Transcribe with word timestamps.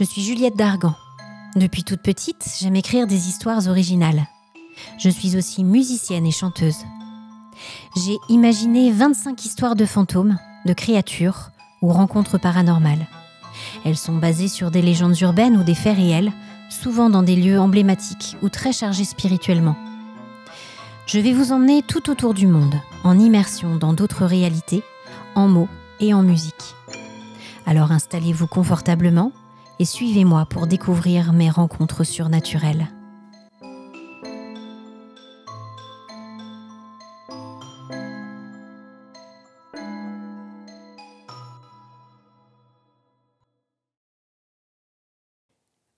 Je 0.00 0.06
suis 0.06 0.22
Juliette 0.22 0.56
Dargan. 0.56 0.94
Depuis 1.56 1.84
toute 1.84 2.00
petite, 2.00 2.42
j'aime 2.58 2.76
écrire 2.76 3.06
des 3.06 3.28
histoires 3.28 3.68
originales. 3.68 4.26
Je 4.98 5.10
suis 5.10 5.36
aussi 5.36 5.62
musicienne 5.62 6.24
et 6.24 6.30
chanteuse. 6.30 6.86
J'ai 7.96 8.16
imaginé 8.30 8.92
25 8.92 9.44
histoires 9.44 9.76
de 9.76 9.84
fantômes, 9.84 10.38
de 10.64 10.72
créatures 10.72 11.50
ou 11.82 11.92
rencontres 11.92 12.38
paranormales. 12.38 13.06
Elles 13.84 13.98
sont 13.98 14.16
basées 14.16 14.48
sur 14.48 14.70
des 14.70 14.80
légendes 14.80 15.20
urbaines 15.20 15.58
ou 15.58 15.64
des 15.64 15.74
faits 15.74 15.98
réels, 15.98 16.32
souvent 16.70 17.10
dans 17.10 17.22
des 17.22 17.36
lieux 17.36 17.60
emblématiques 17.60 18.38
ou 18.40 18.48
très 18.48 18.72
chargés 18.72 19.04
spirituellement. 19.04 19.76
Je 21.04 21.20
vais 21.20 21.34
vous 21.34 21.52
emmener 21.52 21.82
tout 21.82 22.08
autour 22.08 22.32
du 22.32 22.46
monde, 22.46 22.76
en 23.04 23.18
immersion 23.18 23.76
dans 23.76 23.92
d'autres 23.92 24.24
réalités, 24.24 24.82
en 25.34 25.46
mots 25.46 25.68
et 26.00 26.14
en 26.14 26.22
musique. 26.22 26.74
Alors 27.66 27.92
installez-vous 27.92 28.46
confortablement 28.46 29.32
et 29.80 29.86
suivez-moi 29.86 30.44
pour 30.44 30.66
découvrir 30.66 31.32
mes 31.32 31.48
rencontres 31.48 32.04
surnaturelles. 32.04 32.88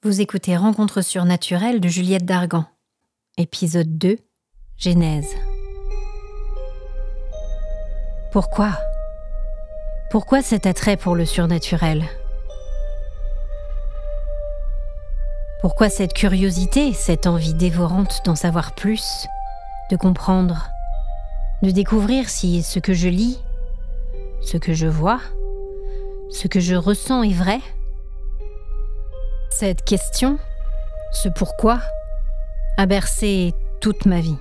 Vous 0.05 0.21
écoutez 0.21 0.57
Rencontres 0.57 1.03
surnaturelles 1.03 1.81
de 1.81 1.89
Juliette 1.89 2.25
Dargan, 2.25 2.67
épisode 3.37 3.99
2, 3.99 4.17
Genèse. 4.77 5.35
Pourquoi? 8.31 8.79
Pourquoi 10.13 10.41
cet 10.41 10.67
attrait 10.67 10.97
pour 10.97 11.17
le 11.17 11.27
surnaturel? 11.27 12.09
Pourquoi 15.63 15.89
cette 15.89 16.13
curiosité, 16.13 16.93
cette 16.93 17.29
envie 17.29 17.55
dévorante 17.55 18.23
d'en 18.25 18.35
savoir 18.35 18.75
plus, 18.75 19.29
de 19.93 19.97
comprendre, 19.97 20.69
de 21.63 21.71
découvrir 21.71 22.29
si 22.29 22.65
ce 22.65 22.81
que 22.81 22.93
je 22.93 23.09
lis, 23.09 23.39
ce 24.41 24.57
que 24.57 24.73
je 24.73 24.89
vois, 24.89 25.21
ce 26.31 26.49
que 26.49 26.59
je 26.59 26.75
ressens 26.75 27.23
est 27.23 27.33
vrai? 27.33 27.61
Cette 29.51 29.85
question, 29.85 30.37
ce 31.13 31.29
pourquoi, 31.29 31.79
a 32.77 32.87
bercé 32.87 33.55
toute 33.81 34.05
ma 34.05 34.19
vie. 34.19 34.39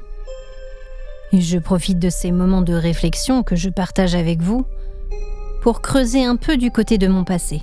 Et 1.34 1.42
je 1.42 1.60
profite 1.60 2.00
de 2.00 2.10
ces 2.10 2.32
moments 2.32 2.64
de 2.64 2.74
réflexion 2.74 3.44
que 3.44 3.56
je 3.56 3.70
partage 3.70 4.16
avec 4.16 4.42
vous 4.42 4.66
pour 5.62 5.84
creuser 5.84 6.26
un 6.26 6.36
peu 6.36 6.58
du 6.58 6.72
côté 6.72 6.98
de 6.98 7.08
mon 7.08 7.26
passé. 7.26 7.62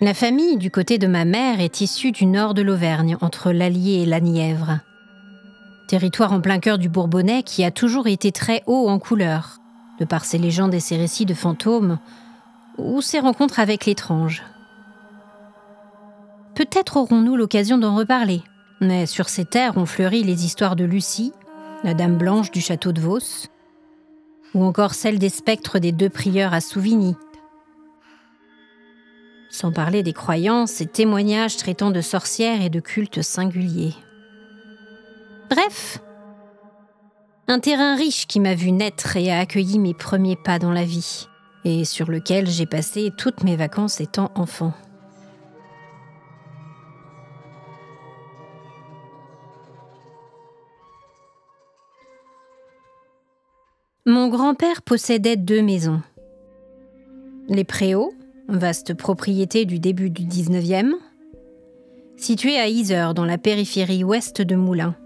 La 0.00 0.14
famille 0.14 0.58
du 0.58 0.70
côté 0.70 0.96
de 0.98 1.08
ma 1.08 1.24
mère 1.24 1.60
est 1.60 1.80
issue 1.80 2.12
du 2.12 2.24
nord 2.24 2.54
de 2.54 2.62
l'Auvergne, 2.62 3.16
entre 3.20 3.50
l'Allier 3.50 4.02
et 4.02 4.06
la 4.06 4.20
Nièvre. 4.20 4.78
Territoire 5.88 6.32
en 6.32 6.40
plein 6.40 6.60
cœur 6.60 6.78
du 6.78 6.88
Bourbonnais 6.88 7.42
qui 7.42 7.64
a 7.64 7.72
toujours 7.72 8.06
été 8.06 8.30
très 8.30 8.62
haut 8.68 8.88
en 8.88 9.00
couleur, 9.00 9.58
de 9.98 10.04
par 10.04 10.24
ses 10.24 10.38
légendes 10.38 10.72
et 10.72 10.78
ses 10.78 10.96
récits 10.96 11.26
de 11.26 11.34
fantômes, 11.34 11.98
ou 12.76 13.02
ses 13.02 13.18
rencontres 13.18 13.58
avec 13.58 13.86
l'étrange. 13.86 14.44
Peut-être 16.54 16.96
aurons-nous 16.96 17.34
l'occasion 17.34 17.76
d'en 17.76 17.96
reparler, 17.96 18.42
mais 18.80 19.04
sur 19.04 19.28
ces 19.28 19.46
terres 19.46 19.76
ont 19.76 19.86
fleuri 19.86 20.22
les 20.22 20.44
histoires 20.44 20.76
de 20.76 20.84
Lucie, 20.84 21.32
la 21.82 21.94
dame 21.94 22.18
blanche 22.18 22.52
du 22.52 22.60
château 22.60 22.92
de 22.92 23.00
Vos, 23.00 23.48
ou 24.54 24.62
encore 24.62 24.94
celle 24.94 25.18
des 25.18 25.28
spectres 25.28 25.80
des 25.80 25.90
deux 25.90 26.08
prieurs 26.08 26.54
à 26.54 26.60
Souvigny, 26.60 27.16
sans 29.50 29.72
parler 29.72 30.02
des 30.02 30.12
croyances 30.12 30.80
et 30.80 30.86
témoignages 30.86 31.56
traitant 31.56 31.90
de 31.90 32.00
sorcières 32.00 32.62
et 32.62 32.70
de 32.70 32.80
cultes 32.80 33.22
singuliers. 33.22 33.94
Bref, 35.50 36.00
un 37.46 37.60
terrain 37.60 37.96
riche 37.96 38.26
qui 38.26 38.40
m'a 38.40 38.54
vu 38.54 38.72
naître 38.72 39.16
et 39.16 39.32
a 39.32 39.38
accueilli 39.38 39.78
mes 39.78 39.94
premiers 39.94 40.36
pas 40.36 40.58
dans 40.58 40.72
la 40.72 40.84
vie, 40.84 41.28
et 41.64 41.84
sur 41.86 42.10
lequel 42.10 42.46
j'ai 42.46 42.66
passé 42.66 43.10
toutes 43.16 43.42
mes 43.42 43.56
vacances 43.56 44.00
étant 44.00 44.30
enfant. 44.34 44.74
Mon 54.04 54.28
grand-père 54.28 54.80
possédait 54.80 55.36
deux 55.36 55.60
maisons. 55.60 56.00
Les 57.48 57.64
Préaux, 57.64 58.14
vaste 58.48 58.94
propriété 58.94 59.64
du 59.66 59.78
début 59.78 60.10
du 60.10 60.24
19e, 60.24 60.92
située 62.16 62.58
à 62.58 62.68
Yzeure, 62.68 63.14
dans 63.14 63.24
la 63.24 63.38
périphérie 63.38 64.04
ouest 64.04 64.40
de 64.40 64.56
Moulins. 64.56 64.96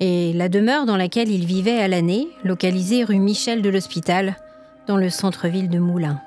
Et 0.00 0.32
la 0.32 0.48
demeure 0.48 0.86
dans 0.86 0.96
laquelle 0.96 1.28
il 1.28 1.44
vivait 1.44 1.80
à 1.80 1.88
l'année, 1.88 2.28
localisée 2.44 3.02
rue 3.02 3.18
Michel 3.18 3.62
de 3.62 3.68
l'Hospital, 3.68 4.36
dans 4.86 4.96
le 4.96 5.10
centre-ville 5.10 5.68
de 5.68 5.78
Moulins. 5.78 6.20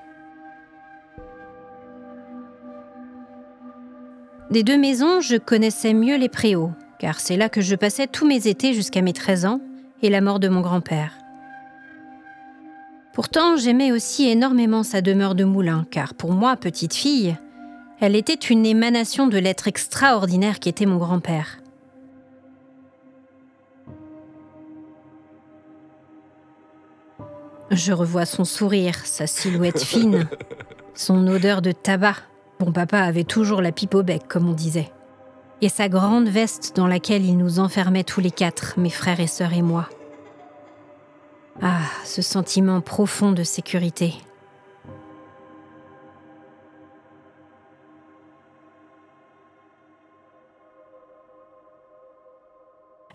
Des 4.52 4.64
deux 4.64 4.78
maisons, 4.78 5.22
je 5.22 5.38
connaissais 5.38 5.94
mieux 5.94 6.18
les 6.18 6.28
préaux, 6.28 6.72
car 7.00 7.22
c'est 7.22 7.38
là 7.38 7.48
que 7.48 7.62
je 7.62 7.76
passais 7.76 8.08
tous 8.08 8.28
mes 8.28 8.48
étés 8.48 8.74
jusqu'à 8.74 9.02
mes 9.02 9.14
13 9.14 9.46
ans 9.46 9.62
et 10.02 10.10
la 10.10 10.20
mort 10.20 10.42
de 10.42 10.50
mon 10.50 10.60
grand-père. 10.60 11.14
Pourtant, 13.14 13.58
j'aimais 13.58 13.92
aussi 13.92 14.30
énormément 14.30 14.84
sa 14.84 15.02
demeure 15.02 15.36
de 15.36 15.44
moulin, 15.44 15.86
car 15.92 16.14
pour 16.14 16.32
moi, 16.32 16.56
petite 16.56 16.94
fille, 16.94 17.38
elle 18.00 18.16
était 18.16 18.34
une 18.34 18.66
émanation 18.66 19.28
de 19.28 19.38
l'être 19.38 19.68
extraordinaire 19.68 20.60
qui 20.60 20.70
était 20.70 20.86
mon 20.86 20.98
grand-père. 20.98 21.60
Je 27.70 27.94
revois 27.94 28.26
son 28.26 28.44
sourire, 28.44 29.06
sa 29.06 29.28
silhouette 29.28 29.84
fine, 29.84 30.28
son 30.94 31.28
odeur 31.28 31.62
de 31.62 31.72
tabac. 31.72 32.16
Bon 32.60 32.72
papa 32.72 33.00
avait 33.00 33.24
toujours 33.24 33.62
la 33.62 33.72
pipe 33.72 33.96
au 33.96 34.04
bec, 34.04 34.24
comme 34.28 34.50
on 34.50 34.54
disait. 34.54 34.92
Et 35.62 35.70
sa 35.70 35.88
grande 35.88 36.28
veste 36.28 36.76
dans 36.76 36.88
laquelle 36.88 37.26
il 37.26 37.38
nous 37.38 37.60
enfermait 37.60 38.04
tous 38.04 38.20
les 38.20 38.32
quatre, 38.32 38.80
mes 38.80 38.90
frères 38.90 39.20
et 39.20 39.28
sœurs 39.28 39.54
et 39.54 39.62
moi. 39.62 39.88
Ah, 41.64 41.82
ce 42.06 42.24
sentiment 42.24 42.82
profond 42.82 43.32
de 43.32 43.44
sécurité. 43.44 44.16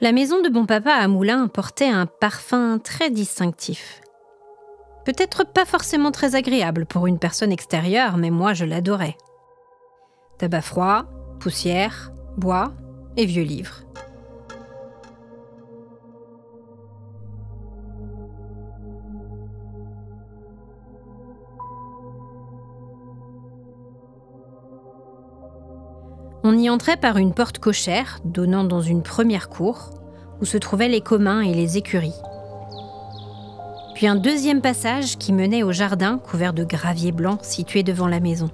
La 0.00 0.12
maison 0.12 0.42
de 0.42 0.48
bon 0.48 0.64
papa 0.64 0.92
à 0.92 1.08
Moulins 1.08 1.48
portait 1.48 1.88
un 1.88 2.06
parfum 2.06 2.78
très 2.78 3.10
distinctif. 3.10 4.00
Peut-être 5.04 5.44
pas 5.44 5.64
forcément 5.64 6.12
très 6.12 6.36
agréable 6.36 6.86
pour 6.86 7.08
une 7.08 7.18
personne 7.18 7.50
extérieure, 7.50 8.16
mais 8.16 8.30
moi 8.30 8.54
je 8.54 8.64
l'adorais. 8.64 9.16
Tabac 10.38 10.62
froid, 10.62 11.06
poussière, 11.40 12.12
bois 12.36 12.74
et 13.16 13.26
vieux 13.26 13.42
livres. 13.42 13.85
On 26.48 26.56
y 26.56 26.70
entrait 26.70 26.96
par 26.96 27.16
une 27.16 27.34
porte 27.34 27.58
cochère 27.58 28.20
donnant 28.24 28.62
dans 28.62 28.80
une 28.80 29.02
première 29.02 29.48
cour 29.48 29.90
où 30.40 30.44
se 30.44 30.56
trouvaient 30.56 30.88
les 30.88 31.00
communs 31.00 31.40
et 31.40 31.52
les 31.52 31.76
écuries. 31.76 32.14
Puis 33.96 34.06
un 34.06 34.14
deuxième 34.14 34.60
passage 34.60 35.18
qui 35.18 35.32
menait 35.32 35.64
au 35.64 35.72
jardin 35.72 36.18
couvert 36.18 36.52
de 36.52 36.62
gravier 36.62 37.10
blanc 37.10 37.38
situé 37.42 37.82
devant 37.82 38.06
la 38.06 38.20
maison. 38.20 38.48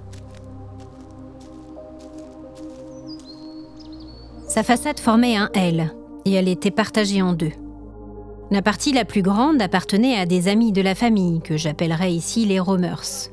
Sa 4.47 4.63
façade 4.63 4.99
formait 4.99 5.35
un 5.35 5.51
L 5.53 5.93
et 6.25 6.33
elle 6.33 6.47
était 6.47 6.71
partagée 6.71 7.21
en 7.21 7.33
deux. 7.33 7.51
La 8.49 8.63
partie 8.63 8.91
la 8.91 9.05
plus 9.05 9.21
grande 9.21 9.61
appartenait 9.61 10.17
à 10.17 10.25
des 10.25 10.47
amis 10.47 10.71
de 10.71 10.81
la 10.81 10.95
famille 10.95 11.41
que 11.41 11.57
j'appellerai 11.57 12.09
ici 12.09 12.47
les 12.47 12.59
Romers. 12.59 13.29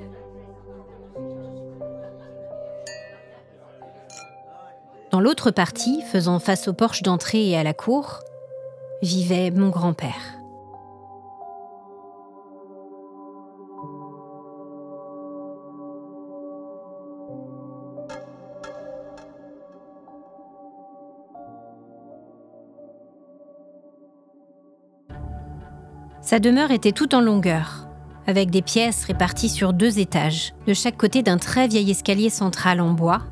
Dans 5.11 5.21
l'autre 5.21 5.51
partie, 5.51 6.03
faisant 6.03 6.39
face 6.39 6.69
au 6.69 6.73
porche 6.73 7.03
d'entrée 7.03 7.49
et 7.49 7.57
à 7.57 7.65
la 7.65 7.75
cour, 7.75 8.21
vivait 9.03 9.51
mon 9.51 9.69
grand-père. 9.69 10.39
Sa 26.23 26.39
demeure 26.39 26.71
était 26.71 26.93
toute 26.93 27.15
en 27.15 27.21
longueur, 27.21 27.89
avec 28.29 28.51
des 28.51 28.62
pièces 28.62 29.05
réparties 29.07 29.49
sur 29.49 29.73
deux 29.73 29.99
étages, 29.99 30.55
de 30.69 30.75
chaque 30.75 30.97
côté 30.97 31.25
d'un 31.25 31.39
très 31.39 31.67
vieil 31.67 31.91
escalier 31.91 32.31
central 32.31 32.81
en 32.81 32.93
bois, 32.93 33.23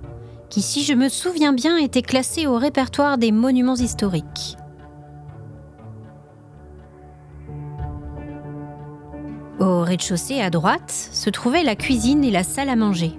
qui, 0.50 0.62
si 0.62 0.82
je 0.82 0.94
me 0.94 1.08
souviens 1.08 1.52
bien, 1.52 1.76
était 1.76 2.02
classé 2.02 2.46
au 2.46 2.56
répertoire 2.56 3.18
des 3.18 3.32
monuments 3.32 3.76
historiques. 3.76 4.56
Au 9.58 9.82
rez-de-chaussée 9.82 10.40
à 10.40 10.50
droite 10.50 10.90
se 10.90 11.30
trouvaient 11.30 11.64
la 11.64 11.74
cuisine 11.74 12.22
et 12.22 12.30
la 12.30 12.44
salle 12.44 12.68
à 12.68 12.76
manger. 12.76 13.16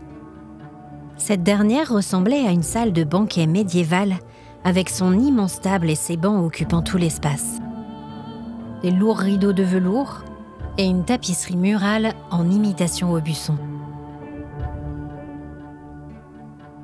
Cette 1.18 1.44
dernière 1.44 1.94
ressemblait 1.94 2.48
à 2.48 2.52
une 2.52 2.64
salle 2.64 2.94
de 2.94 3.04
banquet 3.04 3.46
médiévale 3.46 4.16
avec 4.64 4.90
son 4.90 5.20
immense 5.20 5.60
table 5.60 5.90
et 5.90 5.96
ses 5.96 6.18
bancs 6.18 6.46
occupant 6.46 6.82
tout 6.82 6.98
l'espace. 6.98 7.60
Des 8.82 8.92
lourds 8.92 9.18
rideaux 9.18 9.54
de 9.54 9.64
velours 9.64 10.24
et 10.78 10.86
une 10.86 11.04
tapisserie 11.04 11.58
murale 11.58 12.14
en 12.32 12.50
imitation 12.50 13.12
au 13.12 13.20
buisson. 13.20 13.58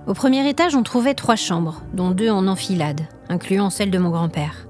Au 0.07 0.13
premier 0.13 0.47
étage, 0.47 0.75
on 0.75 0.83
trouvait 0.83 1.15
trois 1.15 1.35
chambres, 1.35 1.81
dont 1.93 2.11
deux 2.11 2.29
en 2.29 2.47
enfilade, 2.47 3.01
incluant 3.27 3.71
celle 3.71 3.89
de 3.89 3.97
mon 3.97 4.11
grand-père. 4.11 4.67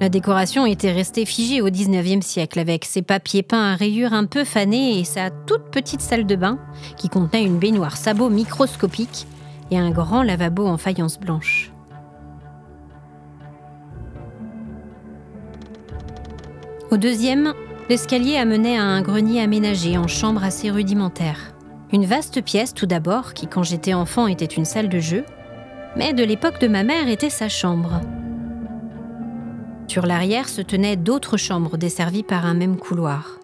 La 0.00 0.08
décoration 0.08 0.66
était 0.66 0.92
restée 0.92 1.24
figée 1.24 1.62
au 1.62 1.68
19e 1.68 2.20
siècle, 2.22 2.58
avec 2.58 2.84
ses 2.84 3.02
papiers 3.02 3.42
peints 3.42 3.72
à 3.72 3.74
rayures 3.74 4.12
un 4.12 4.26
peu 4.26 4.44
fanés 4.44 4.98
et 4.98 5.04
sa 5.04 5.30
toute 5.30 5.70
petite 5.70 6.00
salle 6.02 6.26
de 6.26 6.36
bain, 6.36 6.58
qui 6.96 7.08
contenait 7.08 7.44
une 7.44 7.58
baignoire 7.58 7.96
sabot 7.96 8.28
microscopique 8.28 9.26
et 9.70 9.78
un 9.78 9.90
grand 9.90 10.22
lavabo 10.22 10.66
en 10.66 10.76
faïence 10.76 11.18
blanche. 11.18 11.70
Au 16.90 16.96
deuxième, 16.96 17.54
l'escalier 17.88 18.36
amenait 18.36 18.76
à 18.76 18.84
un 18.84 19.00
grenier 19.00 19.40
aménagé 19.40 19.96
en 19.96 20.08
chambre 20.08 20.44
assez 20.44 20.70
rudimentaire. 20.70 21.49
Une 21.92 22.04
vaste 22.04 22.40
pièce 22.42 22.72
tout 22.72 22.86
d'abord, 22.86 23.34
qui 23.34 23.48
quand 23.48 23.64
j'étais 23.64 23.94
enfant 23.94 24.28
était 24.28 24.44
une 24.44 24.64
salle 24.64 24.88
de 24.88 25.00
jeu, 25.00 25.24
mais 25.96 26.12
de 26.12 26.22
l'époque 26.22 26.60
de 26.60 26.68
ma 26.68 26.84
mère 26.84 27.08
était 27.08 27.30
sa 27.30 27.48
chambre. 27.48 28.00
Sur 29.88 30.06
l'arrière 30.06 30.48
se 30.48 30.60
tenaient 30.60 30.96
d'autres 30.96 31.36
chambres 31.36 31.76
desservies 31.76 32.22
par 32.22 32.46
un 32.46 32.54
même 32.54 32.76
couloir. 32.76 33.40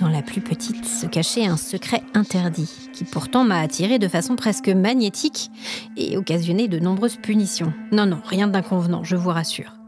Dans 0.00 0.08
la 0.08 0.22
plus 0.22 0.40
petite 0.40 0.86
se 0.86 1.06
cachait 1.06 1.44
un 1.44 1.58
secret 1.58 2.02
interdit, 2.14 2.88
qui 2.94 3.04
pourtant 3.04 3.44
m'a 3.44 3.60
attiré 3.60 3.98
de 3.98 4.08
façon 4.08 4.36
presque 4.36 4.68
magnétique 4.68 5.50
et 5.98 6.16
occasionné 6.16 6.66
de 6.66 6.78
nombreuses 6.78 7.18
punitions. 7.18 7.74
Non, 7.92 8.06
non, 8.06 8.20
rien 8.24 8.48
d'inconvenant, 8.48 9.04
je 9.04 9.16
vous 9.16 9.30
rassure. 9.30 9.81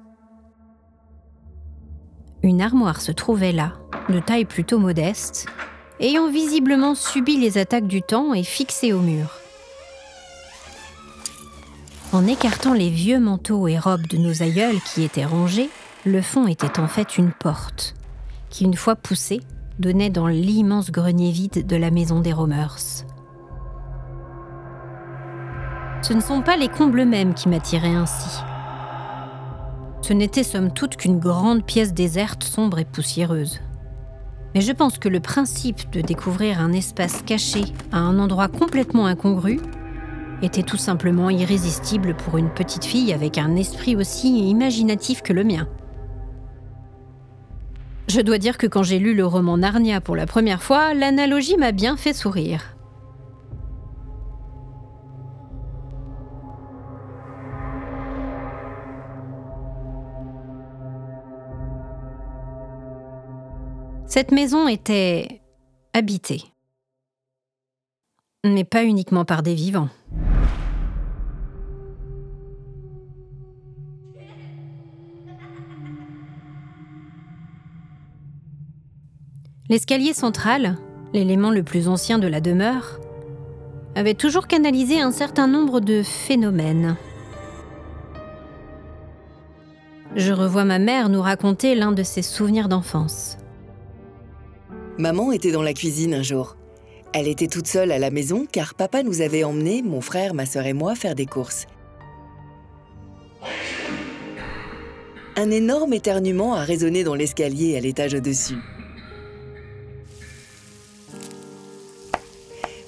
Une 2.45 2.61
armoire 2.61 3.01
se 3.01 3.11
trouvait 3.11 3.53
là, 3.53 3.73
de 4.11 4.21
taille 4.21 4.45
plutôt 4.45 4.79
modeste, 4.79 5.47
ayant 5.99 6.29
visiblement 6.29 6.95
subi 6.95 7.39
les 7.39 7.57
attaques 7.57 7.87
du 7.87 8.03
temps 8.03 8.35
et 8.35 8.43
fixée 8.43 8.93
au 8.93 9.01
mur. 9.01 9.31
En 12.13 12.27
écartant 12.27 12.75
les 12.75 12.91
vieux 12.91 13.19
manteaux 13.19 13.67
et 13.67 13.79
robes 13.79 14.07
de 14.09 14.19
nos 14.19 14.43
aïeuls 14.43 14.79
qui 14.85 15.05
étaient 15.05 15.25
rangés, 15.25 15.71
le 16.05 16.21
fond 16.21 16.47
était 16.47 16.79
en 16.79 16.87
fait 16.87 17.17
une 17.17 17.33
porte, 17.33 17.95
qui 18.51 18.65
une 18.65 18.77
fois 18.77 18.95
poussée, 18.95 19.41
donnait 19.79 20.11
dans 20.11 20.27
l'immense 20.27 20.91
grenier 20.91 21.31
vide 21.31 21.67
de 21.67 21.77
la 21.77 21.91
maison 21.91 22.21
des 22.21 22.35
Romers. 22.35 23.07
Ce 26.03 26.13
ne 26.13 26.21
sont 26.21 26.43
pas 26.43 26.59
les 26.59 26.69
combles 26.69 27.07
mêmes 27.07 27.33
qui 27.33 27.49
m'attiraient 27.49 27.89
ainsi, 27.89 28.43
ce 30.05 30.13
n'était 30.13 30.43
somme 30.43 30.71
toute 30.71 30.97
qu'une 30.97 31.19
grande 31.19 31.65
pièce 31.65 31.95
déserte, 31.95 32.45
sombre 32.45 32.79
et 32.79 32.85
poussiéreuse. 32.85 33.63
Mais 34.55 34.61
je 34.61 34.71
pense 34.71 34.99
que 34.99 35.09
le 35.09 35.19
principe 35.19 35.91
de 35.93 36.03
découvrir 36.03 36.61
un 36.61 36.75
espace 36.75 37.23
caché 37.23 37.63
à 37.91 38.01
un 38.01 38.19
endroit 38.19 38.49
complètement 38.49 39.07
incongru 39.07 39.61
était 40.43 40.63
tout 40.63 40.77
simplement 40.77 41.31
irrésistible 41.31 42.15
pour 42.15 42.37
une 42.37 42.51
petite 42.51 42.85
fille 42.85 43.15
avec 43.15 43.39
un 43.39 43.57
esprit 43.57 43.97
aussi 43.97 44.51
imaginatif 44.51 45.23
que 45.23 45.33
le 45.33 45.43
mien. 45.43 45.67
Je 48.07 48.21
dois 48.21 48.37
dire 48.37 48.59
que 48.59 48.67
quand 48.67 48.83
j'ai 48.83 48.99
lu 48.99 49.15
le 49.15 49.25
roman 49.25 49.57
Narnia 49.57 50.03
pour 50.03 50.17
la 50.17 50.27
première 50.27 50.63
fois, 50.63 50.93
l'analogie 50.93 51.57
m'a 51.57 51.73
bien 51.73 51.97
fait 51.97 52.13
sourire. 52.13 52.74
Cette 64.15 64.31
maison 64.31 64.69
était 64.69 65.41
habitée. 65.93 66.45
Mais 68.45 68.63
pas 68.63 68.85
uniquement 68.85 69.25
par 69.25 69.43
des 69.43 69.57
vivants. 69.57 69.89
L'escalier 79.69 80.13
central, 80.13 80.79
l'élément 81.13 81.51
le 81.51 81.65
plus 81.65 81.89
ancien 81.89 82.21
de 82.21 82.29
la 82.29 82.41
demeure, 82.41 83.01
avait 83.97 84.15
toujours 84.15 84.47
canalisé 84.47 85.01
un 85.01 85.11
certain 85.11 85.49
nombre 85.49 85.81
de 85.81 86.05
phénomènes. 86.05 86.95
Je 90.15 90.33
revois 90.33 90.65
ma 90.65 90.79
mère 90.79 91.09
nous 91.09 91.21
raconter 91.21 91.75
l'un 91.75 91.91
de 91.91 92.05
ses 92.05 92.23
souvenirs 92.23 92.69
d'enfance. 92.69 93.39
Maman 94.97 95.33
était 95.33 95.51
dans 95.51 95.63
la 95.63 95.75
cuisine 95.75 96.15
un 96.15 96.23
jour. 96.23 96.57
Elle 97.13 97.27
était 97.27 97.49
toute 97.49 97.67
seule 97.67 97.91
à 97.91 97.99
la 97.99 98.11
maison 98.11 98.47
car 98.51 98.75
papa 98.75 99.03
nous 99.03 99.23
avait 99.23 99.43
emmenés, 99.43 99.83
mon 99.83 100.01
frère, 100.01 100.35
ma 100.35 100.47
sœur 100.47 100.67
et 100.67 100.73
moi, 100.73 100.95
faire 100.95 101.17
des 101.17 101.27
courses. 101.27 101.67
Un 105.37 105.51
énorme 105.51 105.93
éternuement 105.95 106.55
a 106.55 106.63
résonné 106.63 107.03
dans 107.03 107.17
l'escalier 107.17 107.77
à 107.77 107.81
l'étage 107.81 108.15
au-dessus. 108.15 108.59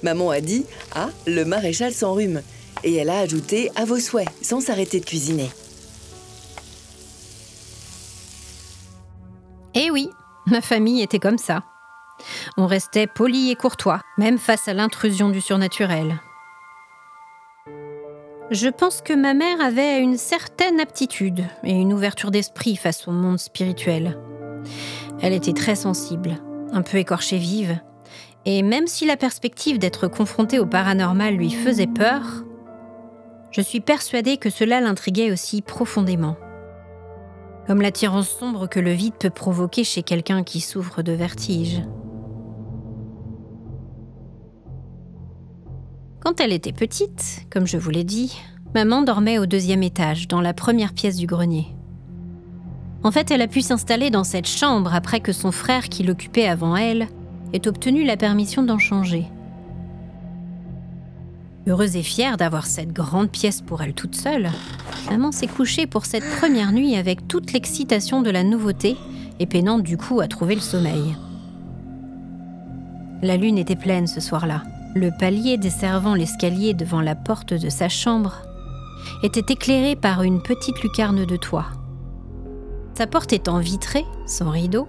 Maman 0.01 0.29
a 0.29 0.39
dit 0.39 0.65
Ah, 0.95 1.09
le 1.25 1.43
maréchal 1.43 1.93
s'enrhume. 1.93 2.41
Et 2.83 2.95
elle 2.95 3.09
a 3.09 3.19
ajouté 3.19 3.69
À 3.75 3.83
vos 3.83 3.99
souhaits, 3.99 4.29
sans 4.41 4.61
s'arrêter 4.61 5.01
de 5.01 5.05
cuisiner. 5.05 5.49
Eh 9.73 9.91
oui, 9.91 10.09
ma 10.45 10.61
famille 10.61 11.01
était 11.01 11.19
comme 11.19 11.37
ça. 11.37 11.63
On 12.57 12.67
restait 12.67 13.07
poli 13.07 13.51
et 13.51 13.55
courtois, 13.55 14.01
même 14.17 14.37
face 14.37 14.67
à 14.67 14.73
l'intrusion 14.73 15.29
du 15.29 15.41
surnaturel. 15.41 16.19
Je 18.49 18.69
pense 18.69 19.01
que 19.01 19.13
ma 19.13 19.33
mère 19.33 19.59
avait 19.59 19.99
une 19.99 20.17
certaine 20.17 20.79
aptitude 20.79 21.43
et 21.63 21.73
une 21.73 21.91
ouverture 21.91 22.31
d'esprit 22.31 22.77
face 22.77 23.07
au 23.07 23.11
monde 23.11 23.39
spirituel. 23.39 24.17
Elle 25.21 25.33
était 25.33 25.53
très 25.53 25.75
sensible, 25.75 26.37
un 26.71 26.81
peu 26.81 26.97
écorchée 26.97 27.37
vive, 27.37 27.77
et 28.45 28.63
même 28.63 28.87
si 28.87 29.05
la 29.05 29.17
perspective 29.17 29.79
d'être 29.79 30.07
confrontée 30.07 30.59
au 30.59 30.65
paranormal 30.65 31.35
lui 31.35 31.51
faisait 31.51 31.87
peur, 31.87 32.23
je 33.51 33.61
suis 33.61 33.81
persuadée 33.81 34.37
que 34.37 34.49
cela 34.49 34.79
l'intriguait 34.79 35.31
aussi 35.31 35.61
profondément. 35.61 36.37
comme 37.67 37.81
l'attirance 37.81 38.29
sombre 38.29 38.67
que 38.67 38.79
le 38.79 38.91
vide 38.91 39.15
peut 39.19 39.29
provoquer 39.29 39.83
chez 39.83 40.01
quelqu'un 40.01 40.43
qui 40.43 40.61
souffre 40.61 41.01
de 41.01 41.11
vertige. 41.11 41.81
Quand 46.27 46.41
elle 46.41 46.51
était 46.51 46.73
petite, 46.73 47.45
comme 47.49 47.65
je 47.65 47.77
vous 47.77 47.89
l'ai 47.89 48.03
dit, 48.03 48.37
maman 48.75 49.01
dormait 49.01 49.39
au 49.39 49.45
deuxième 49.45 49.81
étage, 49.81 50.27
dans 50.27 50.41
la 50.41 50.53
première 50.53 50.91
pièce 50.91 51.15
du 51.15 51.25
grenier. 51.25 51.67
En 53.01 53.11
fait, 53.11 53.31
elle 53.31 53.41
a 53.41 53.47
pu 53.47 53.61
s'installer 53.61 54.09
dans 54.09 54.25
cette 54.25 54.45
chambre 54.45 54.93
après 54.93 55.21
que 55.21 55.31
son 55.31 55.53
frère, 55.53 55.87
qui 55.87 56.03
l'occupait 56.03 56.49
avant 56.49 56.75
elle, 56.75 57.07
ait 57.53 57.65
obtenu 57.65 58.03
la 58.03 58.17
permission 58.17 58.61
d'en 58.61 58.77
changer. 58.77 59.23
Heureuse 61.65 61.95
et 61.95 62.03
fière 62.03 62.35
d'avoir 62.35 62.65
cette 62.65 62.91
grande 62.91 63.31
pièce 63.31 63.61
pour 63.61 63.81
elle 63.81 63.93
toute 63.93 64.15
seule, 64.15 64.49
maman 65.09 65.31
s'est 65.31 65.47
couchée 65.47 65.87
pour 65.87 66.05
cette 66.05 66.29
première 66.41 66.73
nuit 66.73 66.97
avec 66.97 67.29
toute 67.29 67.53
l'excitation 67.53 68.21
de 68.21 68.31
la 68.31 68.43
nouveauté 68.43 68.97
et 69.39 69.45
peinant 69.45 69.79
du 69.79 69.95
coup 69.95 70.19
à 70.19 70.27
trouver 70.27 70.55
le 70.55 70.61
sommeil. 70.61 71.15
La 73.21 73.37
lune 73.37 73.57
était 73.57 73.77
pleine 73.77 74.07
ce 74.07 74.19
soir-là. 74.19 74.63
Le 74.97 75.11
palier 75.11 75.59
desservant 75.59 76.15
l'escalier 76.15 76.73
devant 76.73 77.01
la 77.01 77.13
porte 77.13 77.53
de 77.53 77.69
sa 77.69 77.87
chambre 77.87 78.37
était 79.21 79.53
éclairé 79.53 79.95
par 79.95 80.23
une 80.23 80.41
petite 80.41 80.81
lucarne 80.81 81.23
de 81.23 81.35
toit. 81.35 81.67
Sa 82.95 83.05
porte 83.05 83.31
étant 83.31 83.59
vitrée, 83.59 84.05
sans 84.25 84.49
rideau, 84.49 84.87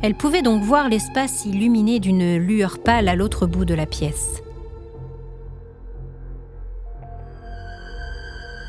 elle 0.00 0.14
pouvait 0.14 0.42
donc 0.42 0.62
voir 0.62 0.88
l'espace 0.88 1.44
illuminé 1.44 1.98
d'une 1.98 2.36
lueur 2.36 2.78
pâle 2.78 3.08
à 3.08 3.16
l'autre 3.16 3.46
bout 3.46 3.64
de 3.64 3.74
la 3.74 3.84
pièce. 3.86 4.44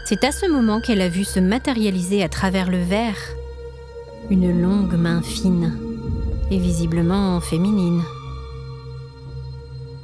C'est 0.06 0.24
à 0.24 0.32
ce 0.32 0.52
moment 0.52 0.82
qu'elle 0.82 1.02
a 1.02 1.10
vu 1.10 1.24
se 1.24 1.40
matérialiser 1.40 2.24
à 2.24 2.30
travers 2.30 2.72
le 2.72 2.82
verre 2.82 3.20
une 4.32 4.60
longue 4.60 4.96
main 4.96 5.22
fine 5.22 5.78
et 6.50 6.58
visiblement 6.58 7.40
féminine. 7.42 8.02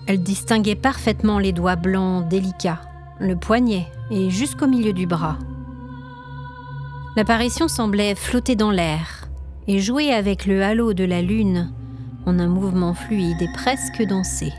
Elle 0.05 0.21
distinguait 0.21 0.75
parfaitement 0.75 1.39
les 1.39 1.53
doigts 1.53 1.77
blancs 1.77 2.27
délicats, 2.27 2.81
le 3.19 3.35
poignet 3.35 3.87
et 4.11 4.29
jusqu'au 4.29 4.67
milieu 4.67 4.91
du 4.91 5.07
bras. 5.07 5.37
L'apparition 7.15 7.67
semblait 7.67 8.15
flotter 8.15 8.55
dans 8.55 8.71
l'air 8.71 9.29
et 9.67 9.79
jouer 9.79 10.11
avec 10.11 10.45
le 10.45 10.63
halo 10.63 10.93
de 10.93 11.05
la 11.05 11.21
lune 11.21 11.71
en 12.25 12.39
un 12.39 12.47
mouvement 12.47 12.93
fluide 12.93 13.41
et 13.41 13.49
presque 13.53 14.01
dansé. 14.03 14.51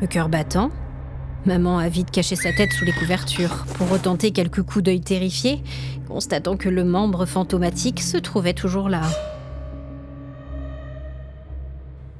Le 0.00 0.06
cœur 0.06 0.28
battant, 0.28 0.70
maman 1.46 1.78
a 1.78 1.88
vite 1.88 2.10
caché 2.10 2.36
sa 2.36 2.52
tête 2.52 2.72
sous 2.72 2.84
les 2.84 2.92
couvertures 2.92 3.64
pour 3.74 3.88
retenter 3.88 4.32
quelques 4.32 4.62
coups 4.62 4.84
d'œil 4.84 5.00
terrifiés, 5.00 5.62
constatant 6.08 6.56
que 6.56 6.68
le 6.68 6.84
membre 6.84 7.24
fantomatique 7.24 8.00
se 8.00 8.16
trouvait 8.16 8.54
toujours 8.54 8.88
là. 8.88 9.02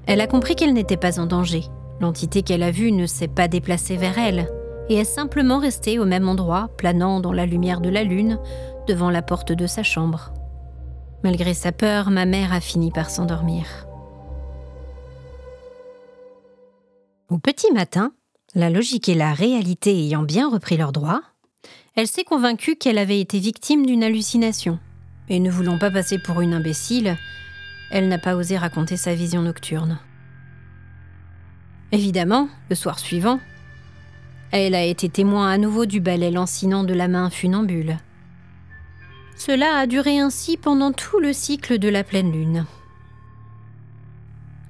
Elle 0.09 0.23
a 0.23 0.27
compris 0.27 0.57
qu'elle 0.57 0.73
n'était 0.73 0.97
pas 0.97 1.21
en 1.21 1.27
danger. 1.27 1.65
L'entité 2.01 2.43
qu'elle 2.43 2.63
a 2.63 2.71
vue 2.71 2.93
ne 2.93 3.05
s'est 3.05 3.29
pas 3.29 3.47
déplacée 3.47 3.99
vers 3.99 4.19
elle 4.19 4.49
et 4.89 4.95
est 4.95 5.05
simplement 5.05 5.59
restée 5.59 5.99
au 5.99 6.07
même 6.07 6.31
endroit, 6.31 6.71
planant 6.79 7.21
dans 7.21 7.35
la 7.35 7.45
lumière 7.45 7.83
de 7.83 7.91
la 7.91 8.05
lune, 8.05 8.41
devant 8.87 9.11
la 9.11 9.21
porte 9.21 9.53
de 9.53 9.67
sa 9.67 9.83
chambre. 9.83 10.33
Malgré 11.25 11.53
sa 11.53 11.73
peur, 11.73 12.09
ma 12.09 12.25
mère 12.25 12.55
a 12.55 12.61
fini 12.63 12.91
par 12.91 13.11
s'endormir. 13.11 13.67
Au 17.29 17.37
petit 17.37 17.71
matin, 17.71 18.13
la 18.55 18.71
logique 18.71 19.11
et 19.11 19.15
la 19.15 19.35
réalité 19.35 19.91
ayant 19.91 20.23
bien 20.23 20.49
repris 20.49 20.79
leurs 20.79 20.93
droits, 20.93 21.21
elle 21.97 22.07
s'est 22.07 22.25
convaincue 22.25 22.77
qu'elle 22.77 22.97
avait 22.97 23.21
été 23.21 23.39
victime 23.41 23.85
d'une 23.85 24.05
hallucination. 24.05 24.79
Et 25.29 25.39
ne 25.39 25.51
voulant 25.51 25.79
pas 25.79 25.91
passer 25.91 26.19
pour 26.19 26.41
une 26.41 26.55
imbécile, 26.55 27.19
elle 27.91 28.09
n'a 28.09 28.19
pas 28.19 28.37
osé 28.37 28.57
raconter 28.57 28.97
sa 28.97 29.15
vision 29.15 29.43
nocturne. 29.43 29.99
Évidemment, 31.93 32.49
le 32.69 32.77
soir 32.77 32.99
suivant, 32.99 33.41
elle 34.51 34.75
a 34.75 34.85
été 34.85 35.09
témoin 35.09 35.51
à 35.51 35.59
nouveau 35.59 35.87
du 35.87 36.01
balai 36.01 36.31
lancinant 36.31 36.85
de 36.85 36.95
la 36.95 37.09
main 37.09 37.31
funambule. 37.31 37.99
Cela 39.37 39.77
a 39.77 39.87
duré 39.87 40.19
ainsi 40.19 40.57
pendant 40.57 40.93
tout 40.93 41.21
le 41.21 41.33
cycle 41.33 41.79
de 41.79 41.89
la 41.89 42.05
pleine 42.05 42.33
lune. 42.33 42.67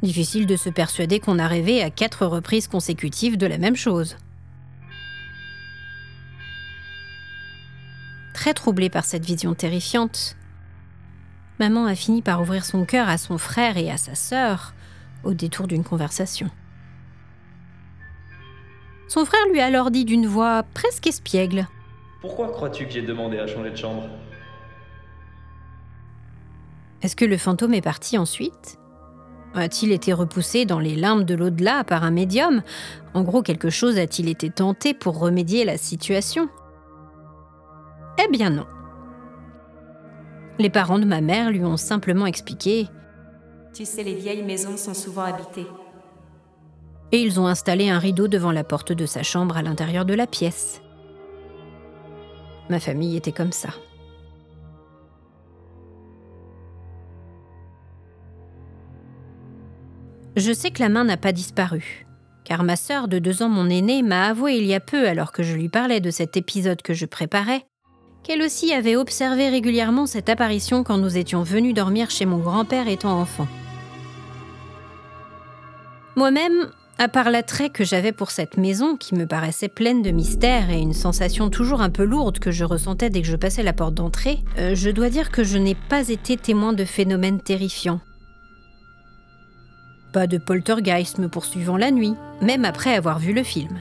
Difficile 0.02 0.46
de 0.46 0.56
se 0.56 0.68
persuader 0.68 1.18
qu'on 1.18 1.38
a 1.38 1.48
rêvé 1.48 1.82
à 1.82 1.90
quatre 1.90 2.26
reprises 2.26 2.68
consécutives 2.68 3.36
de 3.36 3.46
la 3.46 3.58
même 3.58 3.76
chose. 3.76 4.16
Très 8.32 8.54
troublée 8.54 8.90
par 8.90 9.04
cette 9.04 9.24
vision 9.24 9.54
terrifiante, 9.54 10.36
maman 11.58 11.86
a 11.86 11.94
fini 11.94 12.22
par 12.22 12.40
ouvrir 12.40 12.64
son 12.64 12.84
cœur 12.84 13.08
à 13.08 13.18
son 13.18 13.38
frère 13.38 13.76
et 13.76 13.90
à 13.90 13.96
sa 13.96 14.14
sœur 14.14 14.74
au 15.24 15.34
détour 15.34 15.66
d'une 15.66 15.84
conversation. 15.84 16.50
Son 19.08 19.24
frère 19.24 19.46
lui 19.50 19.60
a 19.60 19.66
alors 19.66 19.90
dit 19.90 20.04
d'une 20.04 20.26
voix 20.26 20.62
presque 20.74 21.06
espiègle. 21.06 21.66
Pourquoi 22.20 22.50
crois-tu 22.50 22.86
que 22.86 22.92
j'ai 22.92 23.02
demandé 23.02 23.38
à 23.38 23.46
changer 23.46 23.70
de 23.70 23.76
chambre? 23.76 24.04
Est-ce 27.02 27.16
que 27.16 27.24
le 27.24 27.38
fantôme 27.38 27.74
est 27.74 27.80
parti 27.80 28.18
ensuite? 28.18 28.78
A-t-il 29.54 29.92
été 29.92 30.12
repoussé 30.12 30.66
dans 30.66 30.78
les 30.78 30.94
limbes 30.94 31.24
de 31.24 31.34
l'au-delà 31.34 31.84
par 31.84 32.04
un 32.04 32.10
médium? 32.10 32.62
En 33.14 33.22
gros, 33.22 33.42
quelque 33.42 33.70
chose 33.70 33.98
a-t-il 33.98 34.28
été 34.28 34.50
tenté 34.50 34.94
pour 34.94 35.18
remédier 35.18 35.62
à 35.62 35.66
la 35.66 35.78
situation? 35.78 36.48
Eh 38.22 38.30
bien 38.30 38.50
non. 38.50 38.66
Les 40.58 40.70
parents 40.70 40.98
de 40.98 41.04
ma 41.04 41.20
mère 41.20 41.50
lui 41.50 41.64
ont 41.64 41.76
simplement 41.76 42.26
expliqué 42.26 42.88
Tu 43.72 43.84
sais, 43.84 44.02
les 44.02 44.14
vieilles 44.14 44.42
maisons 44.42 44.76
sont 44.76 44.94
souvent 44.94 45.22
habitées 45.22 45.66
et 47.12 47.22
ils 47.22 47.40
ont 47.40 47.46
installé 47.46 47.88
un 47.88 47.98
rideau 47.98 48.28
devant 48.28 48.52
la 48.52 48.64
porte 48.64 48.92
de 48.92 49.06
sa 49.06 49.22
chambre 49.22 49.56
à 49.56 49.62
l'intérieur 49.62 50.04
de 50.04 50.14
la 50.14 50.26
pièce. 50.26 50.82
Ma 52.68 52.80
famille 52.80 53.16
était 53.16 53.32
comme 53.32 53.52
ça. 53.52 53.70
Je 60.36 60.52
sais 60.52 60.70
que 60.70 60.82
la 60.82 60.88
main 60.88 61.04
n'a 61.04 61.16
pas 61.16 61.32
disparu, 61.32 62.06
car 62.44 62.62
ma 62.62 62.76
sœur 62.76 63.08
de 63.08 63.18
deux 63.18 63.42
ans, 63.42 63.48
mon 63.48 63.68
aînée, 63.68 64.02
m'a 64.02 64.28
avoué 64.28 64.56
il 64.56 64.66
y 64.66 64.74
a 64.74 64.80
peu, 64.80 65.08
alors 65.08 65.32
que 65.32 65.42
je 65.42 65.54
lui 65.54 65.68
parlais 65.68 66.00
de 66.00 66.10
cet 66.10 66.36
épisode 66.36 66.82
que 66.82 66.94
je 66.94 67.06
préparais, 67.06 67.66
qu'elle 68.22 68.42
aussi 68.42 68.72
avait 68.72 68.96
observé 68.96 69.48
régulièrement 69.48 70.06
cette 70.06 70.28
apparition 70.28 70.84
quand 70.84 70.98
nous 70.98 71.16
étions 71.16 71.42
venus 71.42 71.74
dormir 71.74 72.10
chez 72.10 72.26
mon 72.26 72.38
grand-père 72.38 72.88
étant 72.88 73.20
enfant. 73.20 73.48
Moi-même, 76.16 76.70
à 76.98 77.06
part 77.06 77.30
l'attrait 77.30 77.70
que 77.70 77.84
j'avais 77.84 78.10
pour 78.10 78.32
cette 78.32 78.56
maison, 78.56 78.96
qui 78.96 79.14
me 79.14 79.24
paraissait 79.24 79.68
pleine 79.68 80.02
de 80.02 80.10
mystères 80.10 80.68
et 80.68 80.80
une 80.80 80.92
sensation 80.92 81.48
toujours 81.48 81.80
un 81.80 81.90
peu 81.90 82.02
lourde 82.02 82.40
que 82.40 82.50
je 82.50 82.64
ressentais 82.64 83.08
dès 83.08 83.22
que 83.22 83.28
je 83.28 83.36
passais 83.36 83.62
la 83.62 83.72
porte 83.72 83.94
d'entrée, 83.94 84.40
euh, 84.58 84.74
je 84.74 84.90
dois 84.90 85.08
dire 85.08 85.30
que 85.30 85.44
je 85.44 85.58
n'ai 85.58 85.76
pas 85.76 86.08
été 86.08 86.36
témoin 86.36 86.72
de 86.72 86.84
phénomènes 86.84 87.40
terrifiants. 87.40 88.00
Pas 90.12 90.26
de 90.26 90.38
poltergeist 90.38 91.18
me 91.18 91.28
poursuivant 91.28 91.76
la 91.76 91.92
nuit, 91.92 92.14
même 92.42 92.64
après 92.64 92.94
avoir 92.94 93.20
vu 93.20 93.32
le 93.32 93.44
film. 93.44 93.78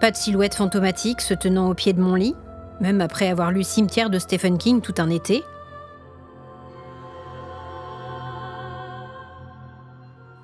Pas 0.00 0.10
de 0.10 0.16
silhouette 0.16 0.54
fantomatique 0.54 1.20
se 1.20 1.34
tenant 1.34 1.68
au 1.70 1.74
pied 1.74 1.92
de 1.92 2.00
mon 2.00 2.14
lit, 2.14 2.34
même 2.80 3.00
après 3.00 3.28
avoir 3.28 3.50
lu 3.50 3.64
Cimetière 3.64 4.10
de 4.10 4.18
Stephen 4.18 4.58
King 4.58 4.80
tout 4.80 4.94
un 4.98 5.10
été, 5.10 5.42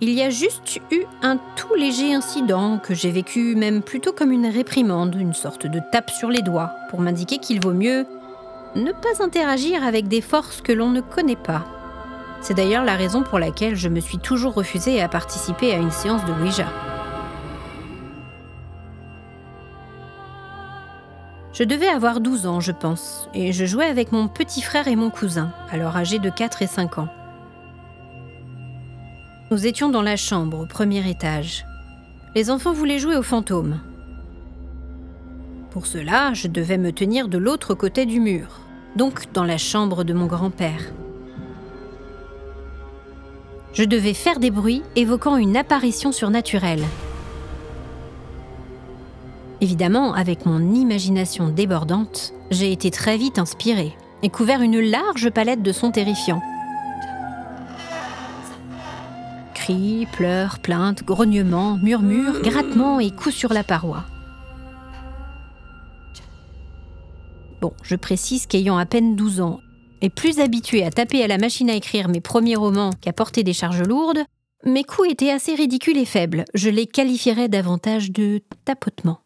Il 0.04 0.10
y 0.10 0.22
a 0.22 0.30
juste 0.30 0.80
eu 0.90 1.04
un 1.22 1.36
tout 1.54 1.76
léger 1.76 2.12
incident 2.12 2.78
que 2.78 2.92
j'ai 2.92 3.12
vécu 3.12 3.54
même 3.54 3.82
plutôt 3.82 4.12
comme 4.12 4.32
une 4.32 4.48
réprimande, 4.48 5.14
une 5.14 5.32
sorte 5.32 5.68
de 5.68 5.80
tape 5.92 6.10
sur 6.10 6.28
les 6.28 6.42
doigts, 6.42 6.72
pour 6.90 7.00
m'indiquer 7.00 7.38
qu'il 7.38 7.62
vaut 7.62 7.72
mieux 7.72 8.04
ne 8.74 8.90
pas 8.90 9.22
interagir 9.22 9.84
avec 9.84 10.08
des 10.08 10.20
forces 10.20 10.60
que 10.60 10.72
l'on 10.72 10.90
ne 10.90 11.02
connaît 11.02 11.36
pas. 11.36 11.64
C'est 12.40 12.54
d'ailleurs 12.54 12.82
la 12.82 12.96
raison 12.96 13.22
pour 13.22 13.38
laquelle 13.38 13.76
je 13.76 13.88
me 13.88 14.00
suis 14.00 14.18
toujours 14.18 14.54
refusée 14.54 15.00
à 15.00 15.08
participer 15.08 15.72
à 15.72 15.76
une 15.76 15.92
séance 15.92 16.24
de 16.24 16.32
Ouija. 16.32 16.66
Je 21.52 21.64
devais 21.64 21.88
avoir 21.88 22.20
12 22.20 22.46
ans, 22.46 22.60
je 22.60 22.72
pense, 22.72 23.28
et 23.34 23.52
je 23.52 23.66
jouais 23.66 23.84
avec 23.84 24.10
mon 24.10 24.26
petit 24.26 24.62
frère 24.62 24.88
et 24.88 24.96
mon 24.96 25.10
cousin, 25.10 25.52
alors 25.70 25.96
âgés 25.96 26.18
de 26.18 26.30
4 26.30 26.62
et 26.62 26.66
5 26.66 26.98
ans. 26.98 27.08
Nous 29.50 29.66
étions 29.66 29.90
dans 29.90 30.00
la 30.00 30.16
chambre 30.16 30.60
au 30.60 30.66
premier 30.66 31.06
étage. 31.10 31.66
Les 32.34 32.50
enfants 32.50 32.72
voulaient 32.72 32.98
jouer 32.98 33.16
aux 33.16 33.22
fantômes. 33.22 33.80
Pour 35.70 35.84
cela, 35.84 36.32
je 36.32 36.48
devais 36.48 36.78
me 36.78 36.90
tenir 36.90 37.28
de 37.28 37.36
l'autre 37.36 37.74
côté 37.74 38.06
du 38.06 38.18
mur, 38.18 38.60
donc 38.96 39.30
dans 39.34 39.44
la 39.44 39.58
chambre 39.58 40.04
de 40.04 40.14
mon 40.14 40.26
grand-père. 40.26 40.92
Je 43.74 43.84
devais 43.84 44.14
faire 44.14 44.38
des 44.38 44.50
bruits 44.50 44.82
évoquant 44.96 45.36
une 45.36 45.58
apparition 45.58 46.12
surnaturelle. 46.12 46.84
Évidemment, 49.62 50.12
avec 50.12 50.44
mon 50.44 50.74
imagination 50.74 51.48
débordante, 51.48 52.32
j'ai 52.50 52.72
été 52.72 52.90
très 52.90 53.16
vite 53.16 53.38
inspirée 53.38 53.96
et 54.24 54.28
couvert 54.28 54.60
une 54.60 54.80
large 54.80 55.30
palette 55.30 55.62
de 55.62 55.70
sons 55.70 55.92
terrifiants. 55.92 56.42
Cris, 59.54 60.08
pleurs, 60.10 60.58
plaintes, 60.58 61.04
grognements, 61.04 61.76
murmures, 61.76 62.42
grattements 62.42 62.98
et 62.98 63.12
coups 63.12 63.36
sur 63.36 63.52
la 63.52 63.62
paroi. 63.62 64.04
Bon, 67.60 67.72
je 67.84 67.94
précise 67.94 68.46
qu'ayant 68.46 68.78
à 68.78 68.84
peine 68.84 69.14
12 69.14 69.42
ans 69.42 69.60
et 70.00 70.10
plus 70.10 70.40
habitué 70.40 70.82
à 70.82 70.90
taper 70.90 71.22
à 71.22 71.28
la 71.28 71.38
machine 71.38 71.70
à 71.70 71.76
écrire 71.76 72.08
mes 72.08 72.20
premiers 72.20 72.56
romans 72.56 72.90
qu'à 73.00 73.12
porter 73.12 73.44
des 73.44 73.52
charges 73.52 73.84
lourdes, 73.84 74.24
mes 74.64 74.82
coups 74.82 75.12
étaient 75.12 75.30
assez 75.30 75.54
ridicules 75.54 75.98
et 75.98 76.04
faibles. 76.04 76.46
Je 76.52 76.68
les 76.68 76.88
qualifierais 76.88 77.48
davantage 77.48 78.10
de 78.10 78.40
tapotements. 78.64 79.21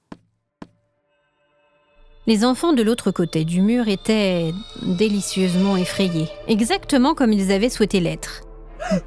Les 2.29 2.45
enfants 2.45 2.73
de 2.73 2.83
l'autre 2.83 3.13
côté 3.13 3.45
du 3.45 3.63
mur 3.63 3.87
étaient 3.87 4.53
délicieusement 4.83 5.77
effrayés, 5.77 6.29
exactement 6.49 7.15
comme 7.15 7.33
ils 7.33 7.53
avaient 7.53 7.71
souhaité 7.71 8.01
l'être. 8.01 8.43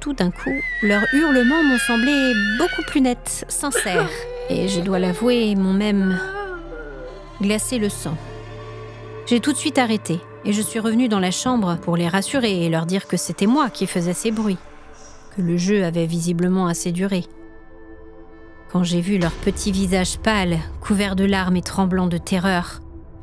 Tout 0.00 0.14
d'un 0.14 0.30
coup, 0.30 0.54
leurs 0.82 1.04
hurlements 1.12 1.62
m'ont 1.62 1.78
semblé 1.78 2.32
beaucoup 2.58 2.82
plus 2.86 3.02
nets, 3.02 3.44
sincères, 3.48 4.08
et 4.48 4.68
je 4.68 4.80
dois 4.80 4.98
l'avouer, 4.98 5.54
m'ont 5.54 5.74
même 5.74 6.18
glacé 7.42 7.78
le 7.78 7.90
sang. 7.90 8.16
J'ai 9.26 9.40
tout 9.40 9.52
de 9.52 9.58
suite 9.58 9.76
arrêté, 9.76 10.18
et 10.46 10.54
je 10.54 10.62
suis 10.62 10.80
revenue 10.80 11.08
dans 11.08 11.20
la 11.20 11.30
chambre 11.30 11.76
pour 11.82 11.98
les 11.98 12.08
rassurer 12.08 12.64
et 12.64 12.70
leur 12.70 12.86
dire 12.86 13.06
que 13.06 13.18
c'était 13.18 13.46
moi 13.46 13.68
qui 13.68 13.86
faisais 13.86 14.14
ces 14.14 14.30
bruits, 14.30 14.58
que 15.36 15.42
le 15.42 15.58
jeu 15.58 15.84
avait 15.84 16.06
visiblement 16.06 16.68
assez 16.68 16.90
duré. 16.90 17.24
Quand 18.72 18.82
j'ai 18.82 19.02
vu 19.02 19.18
leurs 19.18 19.32
petits 19.32 19.72
visages 19.72 20.16
pâles, 20.18 20.58
couverts 20.80 21.16
de 21.16 21.24
larmes 21.24 21.56
et 21.56 21.62
tremblants 21.62 22.06
de 22.06 22.18
terreur, 22.18 22.80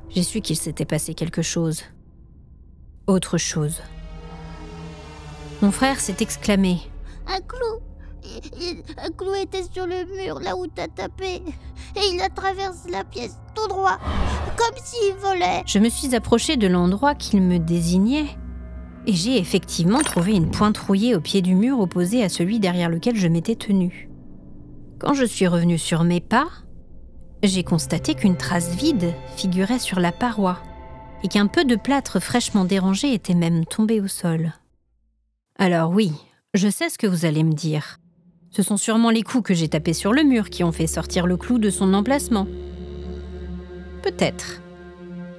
j'ai 0.10 0.24
su 0.24 0.42
qu'il 0.42 0.56
s'était 0.56 0.86
passé 0.86 1.14
quelque 1.14 1.42
chose. 1.42 1.84
Autre 3.08 3.38
chose. 3.38 3.82
Mon 5.62 5.72
frère 5.72 6.00
s'est 6.00 6.18
exclamé. 6.20 6.80
Un 7.28 7.42
clou 7.42 7.82
Un 9.04 9.12
clou 9.12 9.34
était 9.36 9.64
sur 9.72 9.86
le 9.86 10.06
mur 10.16 10.40
là 10.40 10.56
où 10.56 10.68
t'as 10.68 10.88
tapé. 10.88 11.42
Et 11.96 12.14
il 12.14 12.22
a 12.22 12.30
traversé 12.30 12.90
la 12.92 13.04
pièce 13.04 13.38
tout 13.56 13.68
droit, 13.68 13.98
comme 14.56 14.78
s'il 14.84 15.16
volait. 15.16 15.64
Je 15.66 15.80
me 15.80 15.90
suis 15.90 16.16
approchée 16.16 16.58
de 16.58 16.68
l'endroit 16.68 17.16
qu'il 17.16 17.42
me 17.42 17.58
désignait. 17.58 18.28
Et 19.08 19.14
j'ai 19.14 19.38
effectivement 19.38 20.02
trouvé 20.02 20.34
une 20.34 20.52
pointe 20.52 20.78
rouillée 20.78 21.16
au 21.16 21.22
pied 21.22 21.42
du 21.42 21.56
mur 21.56 21.80
opposé 21.80 22.24
à 22.24 22.30
celui 22.30 22.60
derrière 22.60 22.90
lequel 22.90 23.16
je 23.16 23.28
m'étais 23.28 23.56
tenue. 23.56 24.10
Quand 25.00 25.14
je 25.14 25.26
suis 25.26 25.48
revenue 25.48 25.78
sur 25.78 26.04
mes 26.04 26.20
pas, 26.20 26.48
j'ai 27.44 27.64
constaté 27.64 28.16
qu'une 28.16 28.38
trace 28.38 28.76
vide 28.76 29.14
figurait 29.36 29.80
sur 29.80 30.00
la 30.00 30.12
paroi 30.12 30.58
et 31.24 31.28
qu'un 31.28 31.48
peu 31.48 31.66
de 31.66 31.76
plâtre 31.76 32.20
fraîchement 32.20 32.66
dérangé 32.66 33.14
était 33.14 33.36
même 33.36 33.66
tombé 33.66 34.02
au 34.02 34.08
sol. 34.08 34.54
Alors 35.60 35.92
oui, 35.92 36.12
je 36.54 36.68
sais 36.70 36.90
ce 36.90 36.98
que 36.98 37.08
vous 37.08 37.26
allez 37.26 37.44
me 37.44 37.54
dire. 37.54 38.00
Ce 38.50 38.64
sont 38.64 38.78
sûrement 38.78 39.10
les 39.10 39.24
coups 39.24 39.44
que 39.44 39.54
j'ai 39.54 39.68
tapés 39.68 39.94
sur 39.94 40.14
le 40.14 40.24
mur 40.24 40.50
qui 40.50 40.64
ont 40.64 40.72
fait 40.72 40.88
sortir 40.88 41.28
le 41.28 41.38
clou 41.38 41.60
de 41.60 41.70
son 41.70 41.94
emplacement. 41.94 42.48
Peut-être. 44.02 44.62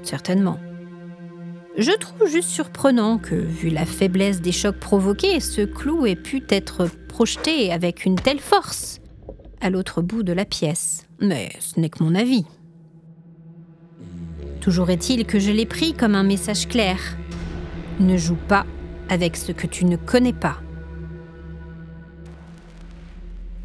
Certainement. 0.02 0.59
Je 1.76 1.93
trouve 1.93 2.28
juste 2.28 2.49
surprenant 2.49 3.19
que, 3.19 3.35
vu 3.35 3.71
la 3.71 3.87
faiblesse 3.87 4.40
des 4.40 4.52
chocs 4.52 4.78
provoqués, 4.78 5.40
ce 5.40 5.62
clou 5.62 6.07
ait 6.07 6.17
pu 6.17 6.43
être 6.49 6.88
projeté 7.09 7.73
avec 7.73 8.05
une 8.05 8.17
telle 8.17 8.40
force 8.40 9.00
à 9.61 9.71
l'autre 9.71 10.02
bout 10.02 10.23
de 10.23 10.33
la 10.33 10.45
pièce. 10.45 11.08
Mais 11.21 11.51
ce 11.61 11.81
n'est 11.81 11.89
que 11.89 12.03
mon 12.03 12.15
avis. 12.15 12.45
Toujours 14.61 14.90
est-il 14.90 15.25
que 15.25 15.38
je 15.38 15.51
l'ai 15.51 15.66
pris 15.66 15.95
comme 15.95 16.14
un 16.14 16.23
message 16.23 16.69
clair. 16.69 16.99
Ne 18.01 18.16
joue 18.16 18.37
pas 18.49 18.66
avec 19.09 19.37
ce 19.37 19.53
que 19.53 19.66
tu 19.66 19.85
ne 19.85 19.97
connais 19.97 20.33
pas. 20.33 20.59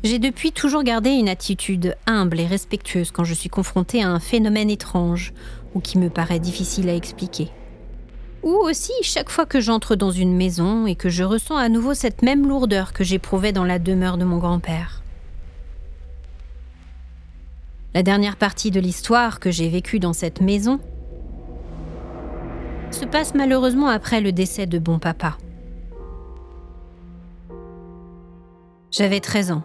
J'ai 0.03 0.19
depuis 0.19 0.51
toujours 0.51 0.83
gardé 0.83 1.11
une 1.11 1.29
attitude 1.29 1.95
humble 2.07 2.39
et 2.39 2.45
respectueuse 2.45 3.11
quand 3.11 3.23
je 3.23 3.33
suis 3.33 3.49
confrontée 3.49 4.03
à 4.03 4.09
un 4.09 4.19
phénomène 4.19 4.69
étrange 4.69 5.33
ou 5.75 5.79
qui 5.79 5.97
me 5.97 6.09
paraît 6.09 6.39
difficile 6.39 6.89
à 6.89 6.95
expliquer. 6.95 7.49
Ou 8.43 8.49
aussi 8.49 8.91
chaque 9.01 9.29
fois 9.29 9.45
que 9.45 9.61
j'entre 9.61 9.95
dans 9.95 10.11
une 10.11 10.35
maison 10.35 10.87
et 10.87 10.95
que 10.95 11.09
je 11.09 11.23
ressens 11.23 11.55
à 11.55 11.69
nouveau 11.69 11.93
cette 11.93 12.21
même 12.21 12.47
lourdeur 12.47 12.91
que 12.91 13.05
j'éprouvais 13.05 13.53
dans 13.53 13.63
la 13.63 13.79
demeure 13.79 14.17
de 14.17 14.25
mon 14.25 14.39
grand-père. 14.39 15.02
La 17.95 18.01
dernière 18.01 18.37
partie 18.37 18.71
de 18.71 18.79
l'histoire 18.79 19.39
que 19.39 19.51
j'ai 19.51 19.69
vécue 19.69 19.99
dans 19.99 20.13
cette 20.13 20.41
maison 20.41 20.79
se 22.89 23.05
passe 23.05 23.35
malheureusement 23.35 23.87
après 23.87 24.19
le 24.19 24.31
décès 24.31 24.65
de 24.65 24.79
bon 24.79 24.97
papa. 24.97 25.37
J'avais 28.89 29.19
13 29.19 29.51
ans. 29.51 29.63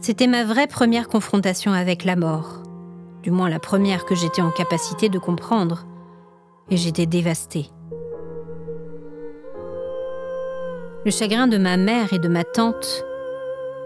C'était 0.00 0.26
ma 0.26 0.44
vraie 0.44 0.66
première 0.66 1.08
confrontation 1.08 1.72
avec 1.72 2.04
la 2.04 2.16
mort, 2.16 2.62
du 3.22 3.30
moins 3.30 3.48
la 3.48 3.58
première 3.58 4.04
que 4.04 4.14
j'étais 4.14 4.42
en 4.42 4.50
capacité 4.50 5.08
de 5.08 5.18
comprendre, 5.18 5.86
et 6.70 6.76
j'étais 6.76 7.06
dévastée. 7.06 7.70
Le 11.04 11.10
chagrin 11.10 11.46
de 11.46 11.56
ma 11.56 11.76
mère 11.76 12.12
et 12.12 12.18
de 12.18 12.28
ma 12.28 12.44
tante, 12.44 13.04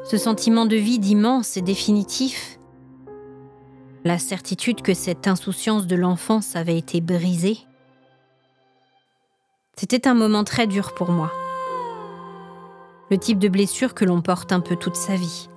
ce 0.05 0.17
sentiment 0.17 0.67
de 0.67 0.77
vide 0.77 1.05
immense 1.07 1.57
et 1.57 1.63
définitif, 1.63 2.56
la 4.07 4.19
certitude 4.19 4.83
que 4.83 4.95
cette 4.95 5.27
insouciance 5.27 5.87
de 5.87 5.97
l'enfance 5.97 6.57
avait 6.57 6.79
été 6.79 7.01
brisée. 7.01 7.59
C'était 9.77 10.09
un 10.09 10.15
moment 10.15 10.45
très 10.45 10.67
dur 10.67 10.95
pour 10.95 11.11
moi. 11.11 11.31
Le 13.11 13.19
type 13.19 13.39
de 13.39 13.49
blessure 13.49 13.95
que 13.95 14.05
l'on 14.05 14.23
porte 14.23 14.53
un 14.53 14.61
peu 14.61 14.77
toute 14.77 14.97
sa 14.97 15.17
vie, 15.17 15.49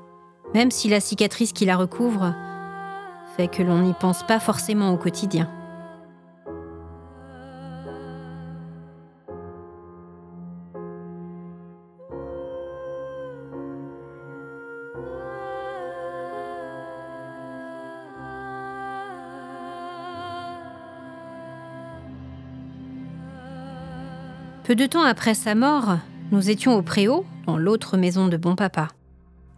même 0.53 0.71
si 0.71 0.89
la 0.89 0.99
cicatrice 0.99 1.53
qui 1.53 1.65
la 1.65 1.77
recouvre 1.77 2.33
fait 3.38 3.47
que 3.47 3.63
l'on 3.63 3.79
n'y 3.79 3.93
pense 3.93 4.25
pas 4.25 4.39
forcément 4.39 4.91
au 4.91 4.97
quotidien. 4.97 5.49
Peu 24.69 24.75
de 24.75 24.86
temps 24.86 25.01
après 25.01 25.34
sa 25.34 25.55
mort, 25.55 25.97
nous 26.32 26.51
étions 26.51 26.75
au 26.75 26.84
préau, 26.84 27.25
dans 27.47 27.58
l'autre 27.58 27.97
maison 27.97 28.27
de 28.27 28.38
bon 28.38 28.55
papa. 28.55 28.89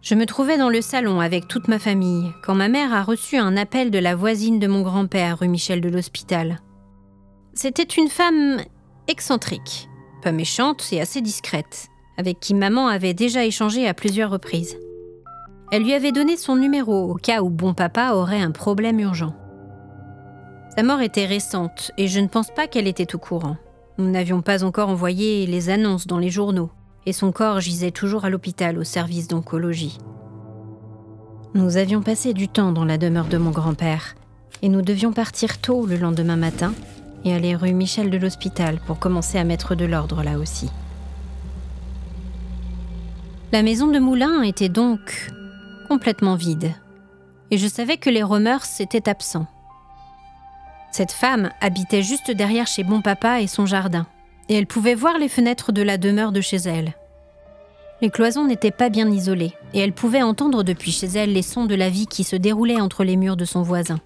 Je 0.00 0.14
me 0.14 0.24
trouvais 0.24 0.56
dans 0.56 0.70
le 0.70 0.80
salon 0.80 1.20
avec 1.20 1.48
toute 1.48 1.68
ma 1.68 1.78
famille 1.78 2.32
quand 2.42 2.54
ma 2.54 2.70
mère 2.70 2.94
a 2.94 3.02
reçu 3.02 3.36
un 3.36 3.58
appel 3.58 3.90
de 3.90 3.98
la 3.98 4.14
voisine 4.14 4.58
de 4.58 4.66
mon 4.66 4.80
grand-père, 4.80 5.40
rue 5.40 5.48
Michel 5.48 5.82
de 5.82 5.90
l'Hospital. 5.90 6.60
C'était 7.52 7.82
une 7.82 8.08
femme 8.08 8.62
excentrique, 9.06 9.90
pas 10.22 10.32
méchante 10.32 10.88
et 10.92 11.02
assez 11.02 11.20
discrète, 11.20 11.88
avec 12.16 12.40
qui 12.40 12.54
maman 12.54 12.88
avait 12.88 13.12
déjà 13.12 13.44
échangé 13.44 13.86
à 13.86 13.92
plusieurs 13.92 14.30
reprises. 14.30 14.78
Elle 15.72 15.82
lui 15.82 15.92
avait 15.92 16.12
donné 16.12 16.38
son 16.38 16.56
numéro 16.56 17.12
au 17.12 17.16
cas 17.16 17.42
où 17.42 17.50
bon 17.50 17.74
papa 17.74 18.12
aurait 18.14 18.40
un 18.40 18.50
problème 18.50 18.98
urgent. 18.98 19.36
Sa 20.74 20.82
mort 20.82 21.02
était 21.02 21.26
récente 21.26 21.90
et 21.98 22.08
je 22.08 22.18
ne 22.18 22.28
pense 22.28 22.50
pas 22.50 22.66
qu'elle 22.66 22.88
était 22.88 23.14
au 23.14 23.18
courant. 23.18 23.58
Nous 23.98 24.10
n'avions 24.10 24.40
pas 24.40 24.64
encore 24.64 24.88
envoyé 24.88 25.46
les 25.46 25.68
annonces 25.68 26.06
dans 26.06 26.18
les 26.18 26.30
journaux, 26.30 26.70
et 27.04 27.12
son 27.12 27.32
corps 27.32 27.60
gisait 27.60 27.90
toujours 27.90 28.24
à 28.24 28.30
l'hôpital 28.30 28.78
au 28.78 28.84
service 28.84 29.28
d'oncologie. 29.28 29.98
Nous 31.54 31.76
avions 31.76 32.00
passé 32.00 32.32
du 32.32 32.48
temps 32.48 32.72
dans 32.72 32.86
la 32.86 32.96
demeure 32.96 33.26
de 33.26 33.36
mon 33.36 33.50
grand-père, 33.50 34.14
et 34.62 34.68
nous 34.68 34.80
devions 34.80 35.12
partir 35.12 35.60
tôt 35.60 35.86
le 35.86 35.96
lendemain 35.96 36.36
matin 36.36 36.72
et 37.24 37.34
aller 37.34 37.54
rue 37.54 37.74
Michel 37.74 38.10
de 38.10 38.16
l'Hospital 38.16 38.80
pour 38.86 38.98
commencer 38.98 39.38
à 39.38 39.44
mettre 39.44 39.74
de 39.74 39.84
l'ordre 39.84 40.22
là 40.22 40.38
aussi. 40.38 40.70
La 43.52 43.62
maison 43.62 43.88
de 43.88 43.98
Moulin 43.98 44.42
était 44.42 44.70
donc 44.70 45.30
complètement 45.88 46.36
vide, 46.36 46.72
et 47.50 47.58
je 47.58 47.68
savais 47.68 47.98
que 47.98 48.08
les 48.08 48.22
Romers 48.22 48.80
étaient 48.80 49.10
absents. 49.10 49.46
Cette 50.92 51.12
femme 51.12 51.50
habitait 51.62 52.02
juste 52.02 52.30
derrière 52.30 52.66
chez 52.66 52.84
bon 52.84 53.00
papa 53.00 53.40
et 53.40 53.46
son 53.46 53.64
jardin, 53.64 54.06
et 54.50 54.54
elle 54.56 54.66
pouvait 54.66 54.94
voir 54.94 55.18
les 55.18 55.30
fenêtres 55.30 55.72
de 55.72 55.80
la 55.80 55.96
demeure 55.96 56.32
de 56.32 56.42
chez 56.42 56.58
elle. 56.58 56.92
Les 58.02 58.10
cloisons 58.10 58.46
n'étaient 58.46 58.70
pas 58.70 58.90
bien 58.90 59.10
isolées, 59.10 59.54
et 59.72 59.80
elle 59.80 59.94
pouvait 59.94 60.22
entendre 60.22 60.62
depuis 60.62 60.92
chez 60.92 61.06
elle 61.06 61.32
les 61.32 61.42
sons 61.42 61.64
de 61.64 61.74
la 61.74 61.88
vie 61.88 62.06
qui 62.06 62.24
se 62.24 62.36
déroulaient 62.36 62.80
entre 62.80 63.04
les 63.04 63.16
murs 63.16 63.36
de 63.36 63.46
son 63.46 63.62
voisin, 63.62 64.00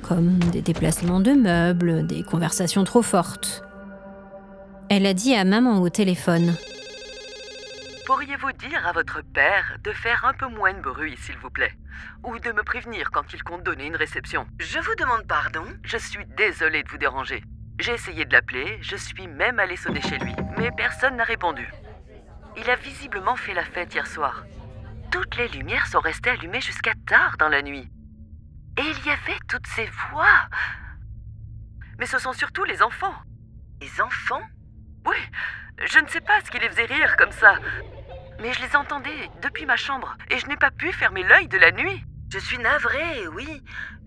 comme 0.00 0.38
des 0.52 0.62
déplacements 0.62 1.20
de 1.20 1.32
meubles, 1.32 2.06
des 2.06 2.22
conversations 2.22 2.84
trop 2.84 3.02
fortes. 3.02 3.62
Elle 4.88 5.04
a 5.04 5.12
dit 5.12 5.34
à 5.34 5.44
maman 5.44 5.82
au 5.82 5.90
téléphone 5.90 6.54
Pourriez-vous 8.04 8.50
dire 8.52 8.84
à 8.84 8.92
votre 8.92 9.22
père 9.22 9.78
de 9.84 9.92
faire 9.92 10.24
un 10.24 10.34
peu 10.34 10.48
moins 10.48 10.74
de 10.74 10.80
bruit, 10.80 11.16
s'il 11.18 11.38
vous 11.38 11.50
plaît? 11.50 11.76
Ou 12.24 12.36
de 12.40 12.50
me 12.50 12.64
prévenir 12.64 13.12
quand 13.12 13.32
il 13.32 13.44
compte 13.44 13.62
donner 13.62 13.86
une 13.86 13.94
réception? 13.94 14.48
Je 14.58 14.80
vous 14.80 14.94
demande 14.96 15.24
pardon, 15.28 15.64
je 15.84 15.96
suis 15.98 16.26
désolée 16.26 16.82
de 16.82 16.88
vous 16.88 16.98
déranger. 16.98 17.44
J'ai 17.78 17.92
essayé 17.92 18.24
de 18.24 18.32
l'appeler, 18.32 18.78
je 18.82 18.96
suis 18.96 19.28
même 19.28 19.60
allée 19.60 19.76
sonner 19.76 20.00
chez 20.00 20.18
lui, 20.18 20.34
mais 20.58 20.72
personne 20.72 21.16
n'a 21.16 21.22
répondu. 21.24 21.68
Il 22.56 22.68
a 22.70 22.74
visiblement 22.74 23.36
fait 23.36 23.54
la 23.54 23.64
fête 23.64 23.94
hier 23.94 24.06
soir. 24.08 24.44
Toutes 25.12 25.36
les 25.36 25.48
lumières 25.48 25.86
sont 25.86 26.00
restées 26.00 26.30
allumées 26.30 26.60
jusqu'à 26.60 26.94
tard 27.06 27.36
dans 27.38 27.48
la 27.48 27.62
nuit. 27.62 27.88
Et 28.78 28.82
il 28.82 29.06
y 29.06 29.10
avait 29.10 29.38
toutes 29.48 29.66
ces 29.68 29.88
voix. 30.10 30.48
Mais 32.00 32.06
ce 32.06 32.18
sont 32.18 32.32
surtout 32.32 32.64
les 32.64 32.82
enfants. 32.82 33.14
Les 33.80 34.00
enfants? 34.00 34.42
Oui, 35.06 35.16
je 35.86 35.98
ne 35.98 36.08
sais 36.08 36.20
pas 36.20 36.40
ce 36.44 36.50
qui 36.50 36.58
les 36.58 36.68
faisait 36.68 36.84
rire 36.84 37.16
comme 37.18 37.32
ça. 37.32 37.54
Mais 38.40 38.52
je 38.52 38.60
les 38.60 38.76
entendais 38.76 39.30
depuis 39.42 39.66
ma 39.66 39.76
chambre 39.76 40.16
et 40.30 40.38
je 40.38 40.46
n'ai 40.46 40.56
pas 40.56 40.70
pu 40.70 40.92
fermer 40.92 41.22
l'œil 41.22 41.48
de 41.48 41.58
la 41.58 41.70
nuit. 41.72 42.02
Je 42.32 42.38
suis 42.38 42.58
navrée, 42.58 43.28
oui. 43.36 43.46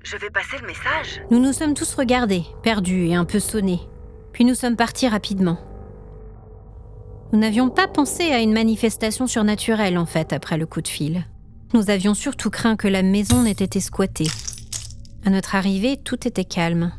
Je 0.03 0.17
vais 0.17 0.29
passer 0.29 0.57
le 0.59 0.67
message. 0.67 1.21
Nous 1.31 1.39
nous 1.39 1.53
sommes 1.53 1.73
tous 1.73 1.93
regardés, 1.95 2.43
perdus 2.63 3.07
et 3.07 3.15
un 3.15 3.25
peu 3.25 3.39
sonnés. 3.39 3.81
Puis 4.33 4.45
nous 4.45 4.55
sommes 4.55 4.75
partis 4.75 5.07
rapidement. 5.07 5.57
Nous 7.31 7.39
n'avions 7.39 7.69
pas 7.69 7.87
pensé 7.87 8.31
à 8.31 8.39
une 8.39 8.53
manifestation 8.53 9.27
surnaturelle, 9.27 9.97
en 9.97 10.05
fait, 10.05 10.31
après 10.31 10.57
le 10.57 10.65
coup 10.65 10.81
de 10.81 10.87
fil. 10.87 11.25
Nous 11.73 11.89
avions 11.89 12.13
surtout 12.13 12.49
craint 12.49 12.75
que 12.75 12.87
la 12.87 13.01
maison 13.01 13.43
n'ait 13.43 13.51
été 13.51 13.79
squattée. 13.79 14.27
À 15.25 15.29
notre 15.29 15.55
arrivée, 15.55 15.97
tout 15.97 16.27
était 16.27 16.45
calme. 16.45 16.93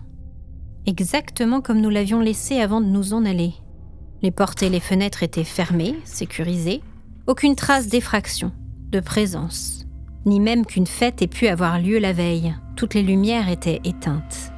Exactement 0.86 1.60
comme 1.60 1.80
nous 1.80 1.90
l'avions 1.90 2.20
laissé 2.20 2.60
avant 2.60 2.80
de 2.80 2.86
nous 2.86 3.14
en 3.14 3.24
aller. 3.24 3.54
Les 4.22 4.30
portes 4.30 4.62
et 4.62 4.70
les 4.70 4.80
fenêtres 4.80 5.22
étaient 5.22 5.44
fermées, 5.44 5.96
sécurisées. 6.04 6.82
Aucune 7.26 7.54
trace 7.54 7.88
d'effraction, 7.88 8.50
de 8.90 9.00
présence, 9.00 9.84
ni 10.24 10.40
même 10.40 10.64
qu'une 10.64 10.86
fête 10.86 11.20
ait 11.20 11.26
pu 11.26 11.48
avoir 11.48 11.78
lieu 11.78 11.98
la 11.98 12.12
veille. 12.12 12.54
Toutes 12.76 12.94
les 12.94 13.02
lumières 13.02 13.48
étaient 13.50 13.80
éteintes. 13.84 14.52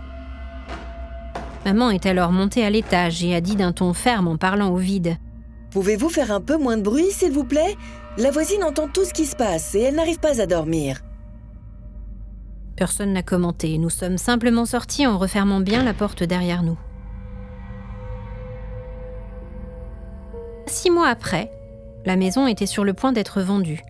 Maman 1.65 1.91
est 1.91 2.07
alors 2.07 2.31
montée 2.31 2.65
à 2.65 2.71
l'étage 2.71 3.25
et 3.25 3.35
a 3.35 3.41
dit 3.41 3.57
d'un 3.57 3.73
ton 3.73 3.93
ferme 3.93 4.29
en 4.29 4.37
parlant 4.37 4.71
au 4.71 4.77
vide 4.77 5.17
Pouvez-vous 5.71 6.09
faire 6.09 6.33
un 6.33 6.41
peu 6.41 6.57
moins 6.57 6.77
de 6.77 6.83
bruit, 6.83 7.11
s'il 7.11 7.33
vous 7.33 7.45
plaît? 7.45 7.77
La 8.17 8.31
voisine 8.31 8.65
entend 8.65 8.89
tout 8.89 9.05
ce 9.05 9.13
qui 9.13 9.27
se 9.27 9.37
passe 9.37 9.75
et 9.75 9.81
elle 9.81 9.97
n'arrive 9.97 10.19
pas 10.19 10.41
à 10.41 10.47
dormir. 10.47 11.01
Personne 12.77 13.13
n'a 13.13 13.23
commenté. 13.23 13.77
Nous 13.77 13.91
sommes 13.91 14.19
simplement 14.19 14.65
sortis 14.65 15.07
en 15.07 15.19
refermant 15.19 15.61
bien 15.61 15.83
la 15.83 15.95
porte 15.95 16.23
derrière 16.23 16.63
nous. 16.63 16.79
Six 20.69 20.91
mois 20.91 21.09
après, 21.09 21.51
la 22.05 22.17
maison 22.17 22.47
était 22.47 22.67
sur 22.67 22.85
le 22.85 22.93
point 22.93 23.13
d'être 23.13 23.41
vendue. 23.41 23.83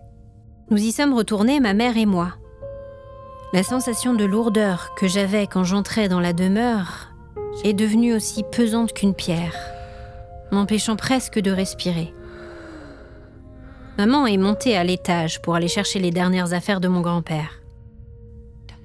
Nous 0.69 0.77
y 0.77 0.91
sommes 0.91 1.13
retournés, 1.13 1.59
ma 1.59 1.73
mère 1.73 1.97
et 1.97 2.05
moi. 2.05 2.33
La 3.51 3.63
sensation 3.63 4.13
de 4.13 4.23
lourdeur 4.23 4.95
que 4.95 5.07
j'avais 5.07 5.45
quand 5.45 5.63
j'entrais 5.63 6.07
dans 6.07 6.19
la 6.19 6.33
demeure 6.33 7.09
est 7.63 7.73
devenue 7.73 8.13
aussi 8.13 8.43
pesante 8.43 8.93
qu'une 8.93 9.13
pierre 9.13 9.55
m'empêchant 10.51 10.95
presque 10.95 11.39
de 11.39 11.51
respirer. 11.51 12.13
Maman 13.97 14.25
est 14.25 14.37
montée 14.37 14.75
à 14.75 14.83
l'étage 14.83 15.41
pour 15.41 15.55
aller 15.55 15.67
chercher 15.67 15.99
les 15.99 16.09
dernières 16.09 16.53
affaires 16.53 16.79
de 16.79 16.87
mon 16.87 17.01
grand-père. 17.01 17.61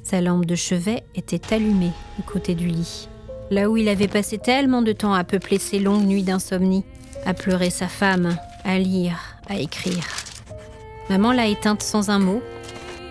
Sa 0.03 0.21
lampe 0.21 0.45
de 0.45 0.55
chevet 0.55 1.05
était 1.15 1.55
allumée 1.55 1.93
du 2.19 2.25
côté 2.25 2.55
du 2.55 2.67
lit, 2.67 3.09
là 3.51 3.71
où 3.71 3.79
il 3.79 3.89
avait 3.89 4.09
passé 4.09 4.37
tellement 4.37 4.83
de 4.83 4.93
temps 4.93 5.15
à 5.15 5.25
peupler 5.25 5.59
ses 5.59 5.79
longues 5.79 6.05
nuits 6.05 6.23
d'insomnie, 6.23 6.85
à 7.27 7.35
pleurer 7.35 7.71
sa 7.71 7.89
femme, 7.89 8.37
à 8.65 8.79
lire, 8.79 9.19
à 9.49 9.57
écrire. 9.57 10.07
Maman 11.11 11.33
l'a 11.33 11.47
éteinte 11.47 11.83
sans 11.83 12.11
un 12.11 12.19
mot 12.19 12.43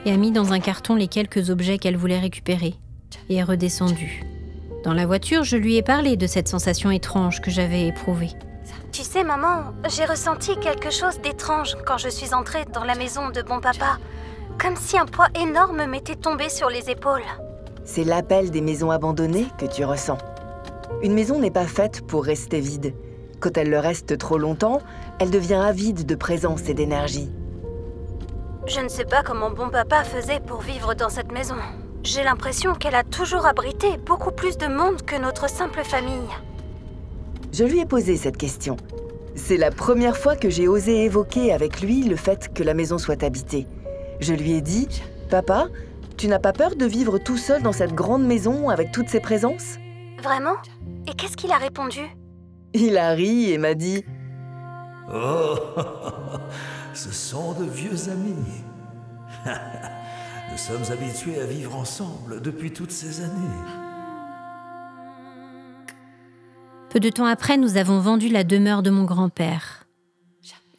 et 0.06 0.12
a 0.12 0.18
mis 0.18 0.32
dans 0.32 0.52
un 0.54 0.60
carton 0.60 0.96
les 0.96 1.08
quelques 1.08 1.50
objets 1.50 1.78
qu'elle 1.78 1.98
voulait 1.98 2.20
récupérer 2.20 2.76
et 3.30 3.36
est 3.36 3.44
redescendue. 3.44 4.24
Dans 4.84 4.94
la 4.94 5.06
voiture, 5.06 5.44
je 5.44 5.56
lui 5.56 5.78
ai 5.78 5.82
parlé 5.82 6.18
de 6.18 6.28
cette 6.28 6.48
sensation 6.48 6.92
étrange 6.92 7.40
que 7.40 7.52
j'avais 7.52 7.88
éprouvée. 7.88 8.32
Tu 8.92 9.02
sais, 9.02 9.24
maman, 9.24 9.74
j'ai 9.90 10.06
ressenti 10.06 10.58
quelque 10.58 10.92
chose 10.92 11.20
d'étrange 11.22 11.76
quand 11.86 11.98
je 11.98 12.10
suis 12.10 12.34
entrée 12.34 12.66
dans 12.74 12.84
la 12.84 12.96
maison 12.96 13.30
de 13.30 13.42
bon 13.42 13.60
papa. 13.60 13.98
Comme 14.60 14.76
si 14.76 14.98
un 14.98 15.06
poids 15.06 15.30
énorme 15.40 15.86
m'était 15.86 16.16
tombé 16.16 16.50
sur 16.50 16.70
les 16.70 16.90
épaules. 16.90 17.24
C'est 17.86 18.04
l'appel 18.04 18.52
des 18.52 18.62
maisons 18.62 18.92
abandonnées 18.92 19.48
que 19.58 19.66
tu 19.66 19.84
ressens. 19.84 20.18
Une 21.02 21.14
maison 21.14 21.40
n'est 21.40 21.52
pas 21.52 21.66
faite 21.66 22.06
pour 22.06 22.24
rester 22.24 22.60
vide. 22.60 22.94
Quand 23.44 23.58
elle 23.58 23.70
le 23.70 23.80
reste 23.80 24.18
trop 24.18 24.38
longtemps, 24.38 24.80
elle 25.20 25.30
devient 25.30 25.56
avide 25.56 26.06
de 26.06 26.16
présence 26.16 26.70
et 26.70 26.74
d'énergie. 26.74 27.30
Je 28.66 28.80
ne 28.80 28.88
sais 28.88 29.04
pas 29.04 29.22
comment 29.22 29.52
bon 29.52 29.68
papa 29.68 30.06
faisait 30.06 30.40
pour 30.40 30.62
vivre 30.62 30.94
dans 30.94 31.10
cette 31.10 31.34
maison. 31.34 31.58
J'ai 32.04 32.24
l'impression 32.24 32.74
qu'elle 32.74 32.96
a 32.96 33.04
toujours 33.04 33.46
abrité 33.46 33.98
beaucoup 34.06 34.32
plus 34.32 34.58
de 34.58 34.68
monde 34.68 35.02
que 35.02 35.18
notre 35.18 35.50
simple 35.50 35.84
famille. 35.84 36.30
Je 37.52 37.66
lui 37.66 37.82
ai 37.82 37.86
posé 37.86 38.16
cette 38.16 38.38
question. 38.38 38.78
C'est 39.36 39.58
la 39.58 39.72
première 39.72 40.16
fois 40.16 40.38
que 40.38 40.50
j'ai 40.50 40.70
osé 40.70 41.04
évoquer 41.04 41.52
avec 41.52 41.82
lui 41.82 42.04
le 42.04 42.16
fait 42.16 42.54
que 42.54 42.64
la 42.64 42.74
maison 42.74 42.98
soit 42.98 43.24
habitée. 43.24 43.68
Je 44.22 44.34
lui 44.34 44.54
ai 44.54 44.62
dit 44.62 44.88
Papa, 45.30 45.68
tu 46.16 46.30
n'as 46.30 46.40
pas 46.40 46.54
peur 46.54 46.78
de 46.78 46.86
vivre 46.86 47.18
tout 47.18 47.38
seul 47.38 47.62
dans 47.62 47.74
cette 47.74 47.94
grande 47.94 48.24
maison 48.24 48.70
avec 48.70 48.94
toutes 48.94 49.10
ces 49.10 49.20
présences? 49.20 49.80
Vraiment? 50.24 50.56
Et 51.10 51.14
qu'est-ce 51.14 51.36
qu'il 51.36 51.52
a 51.52 51.58
répondu? 51.58 52.00
Il 52.74 52.98
a 52.98 53.12
ri 53.12 53.52
et 53.52 53.58
m'a 53.58 53.74
dit 53.76 54.04
Oh, 55.14 55.56
ce 56.94 57.12
sont 57.12 57.54
de 57.54 57.66
vieux 57.66 58.10
amis. 58.10 58.64
Nous 60.52 60.58
sommes 60.58 60.92
habitués 60.92 61.40
à 61.40 61.46
vivre 61.46 61.76
ensemble 61.76 62.42
depuis 62.42 62.72
toutes 62.72 62.92
ces 62.92 63.22
années. 63.22 63.32
Peu 66.90 67.00
de 67.00 67.10
temps 67.10 67.26
après, 67.26 67.58
nous 67.58 67.78
avons 67.78 68.00
vendu 68.00 68.30
la 68.30 68.44
demeure 68.44 68.84
de 68.84 68.92
mon 68.92 69.04
grand-père. 69.04 69.88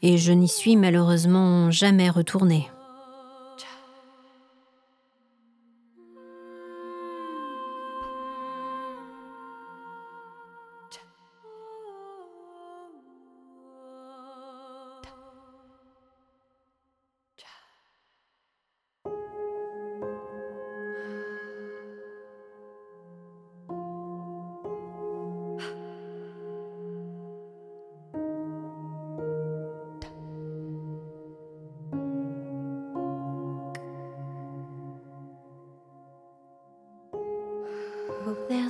Et 0.01 0.17
je 0.17 0.33
n'y 0.33 0.47
suis 0.47 0.77
malheureusement 0.77 1.73
jamais 1.73 2.09
retournée. 2.09 2.69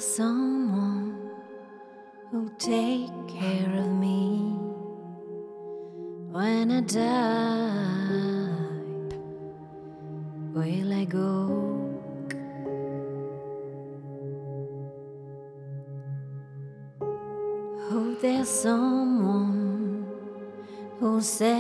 Someone 0.05 1.31
who'll 2.31 2.49
take 2.59 3.11
care 3.27 3.73
of 3.79 3.89
me 3.89 4.53
when 6.31 6.71
I 6.71 6.81
die. 6.83 8.05
Will 10.53 10.93
I 10.93 11.05
go? 11.07 11.31
Hope 17.89 18.21
there's 18.21 18.49
someone 18.49 20.07
who'll 21.01 21.23
set 21.23 21.54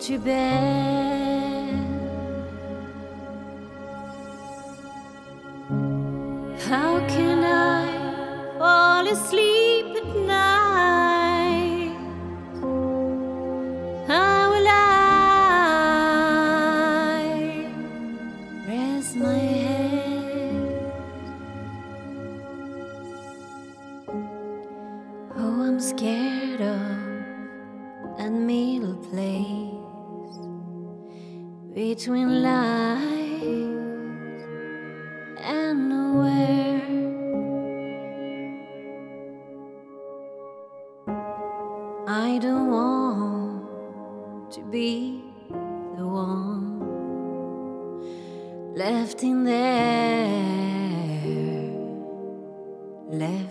to 0.00 0.18
bed. 0.18 1.74
How 6.68 6.98
can 7.08 7.44
I 7.44 8.58
fall 8.58 9.08
asleep 9.08 9.55
l'air. 53.10 53.45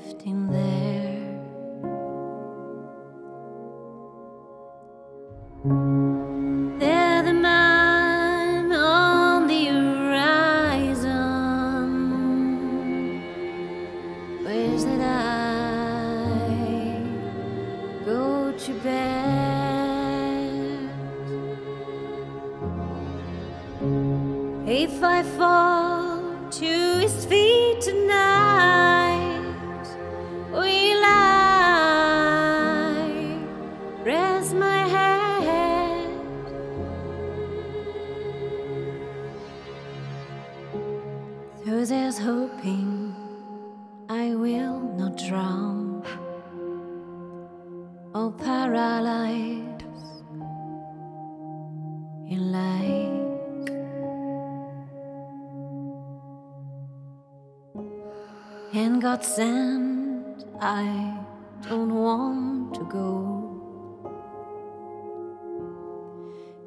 And 58.78 59.02
God 59.02 59.24
sent, 59.24 60.44
I 60.60 61.18
don't 61.62 61.96
want 61.96 62.74
to 62.76 62.84
go 62.84 63.42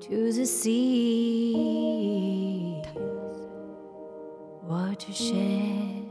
to 0.00 0.32
the 0.32 0.46
sea 0.46 1.52
watershed. 4.62 6.06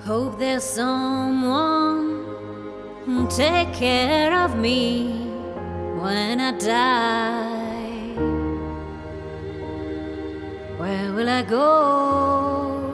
Hope 0.00 0.36
there's 0.40 0.64
someone 0.64 2.16
take 3.28 3.72
care 3.72 4.32
of 4.32 4.56
me 4.56 5.08
when 6.00 6.40
I 6.40 6.52
die. 6.58 7.55
I 11.28 11.42
go? 11.42 12.86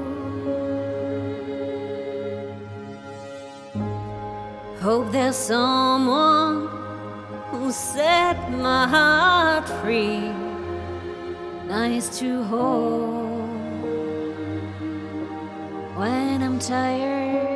Hope 4.81 5.13
there's 5.13 5.37
someone 5.37 6.69
who 7.51 7.71
set 7.71 8.51
my 8.51 8.89
heart 8.89 9.69
free. 9.81 10.33
Nice 11.69 12.19
to 12.19 12.43
hold 12.45 13.49
when 15.97 16.43
I'm 16.43 16.59
tired. 16.59 17.52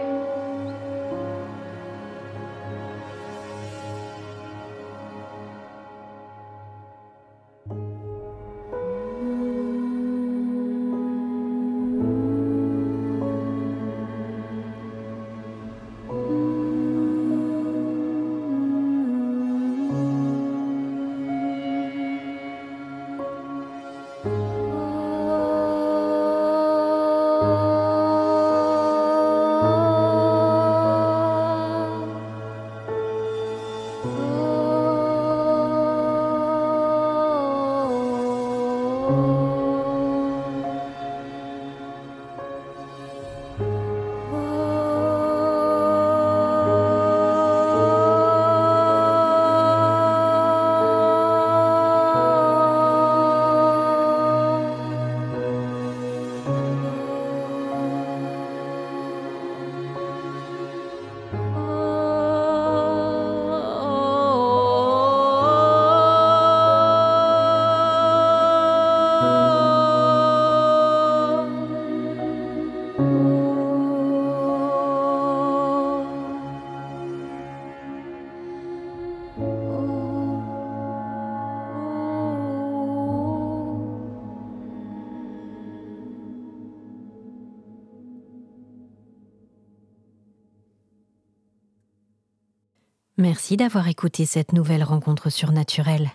Merci 93.27 93.57
d'avoir 93.57 93.89
écouté 93.89 94.25
cette 94.25 94.53
nouvelle 94.53 94.85
rencontre 94.85 95.31
surnaturelle. 95.31 96.13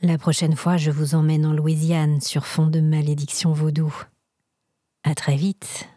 La 0.00 0.16
prochaine 0.16 0.56
fois, 0.56 0.78
je 0.78 0.90
vous 0.90 1.14
emmène 1.14 1.44
en 1.44 1.52
Louisiane 1.52 2.22
sur 2.22 2.46
fond 2.46 2.66
de 2.66 2.80
malédiction 2.80 3.52
vaudou. 3.52 3.94
À 5.04 5.14
très 5.14 5.36
vite. 5.36 5.90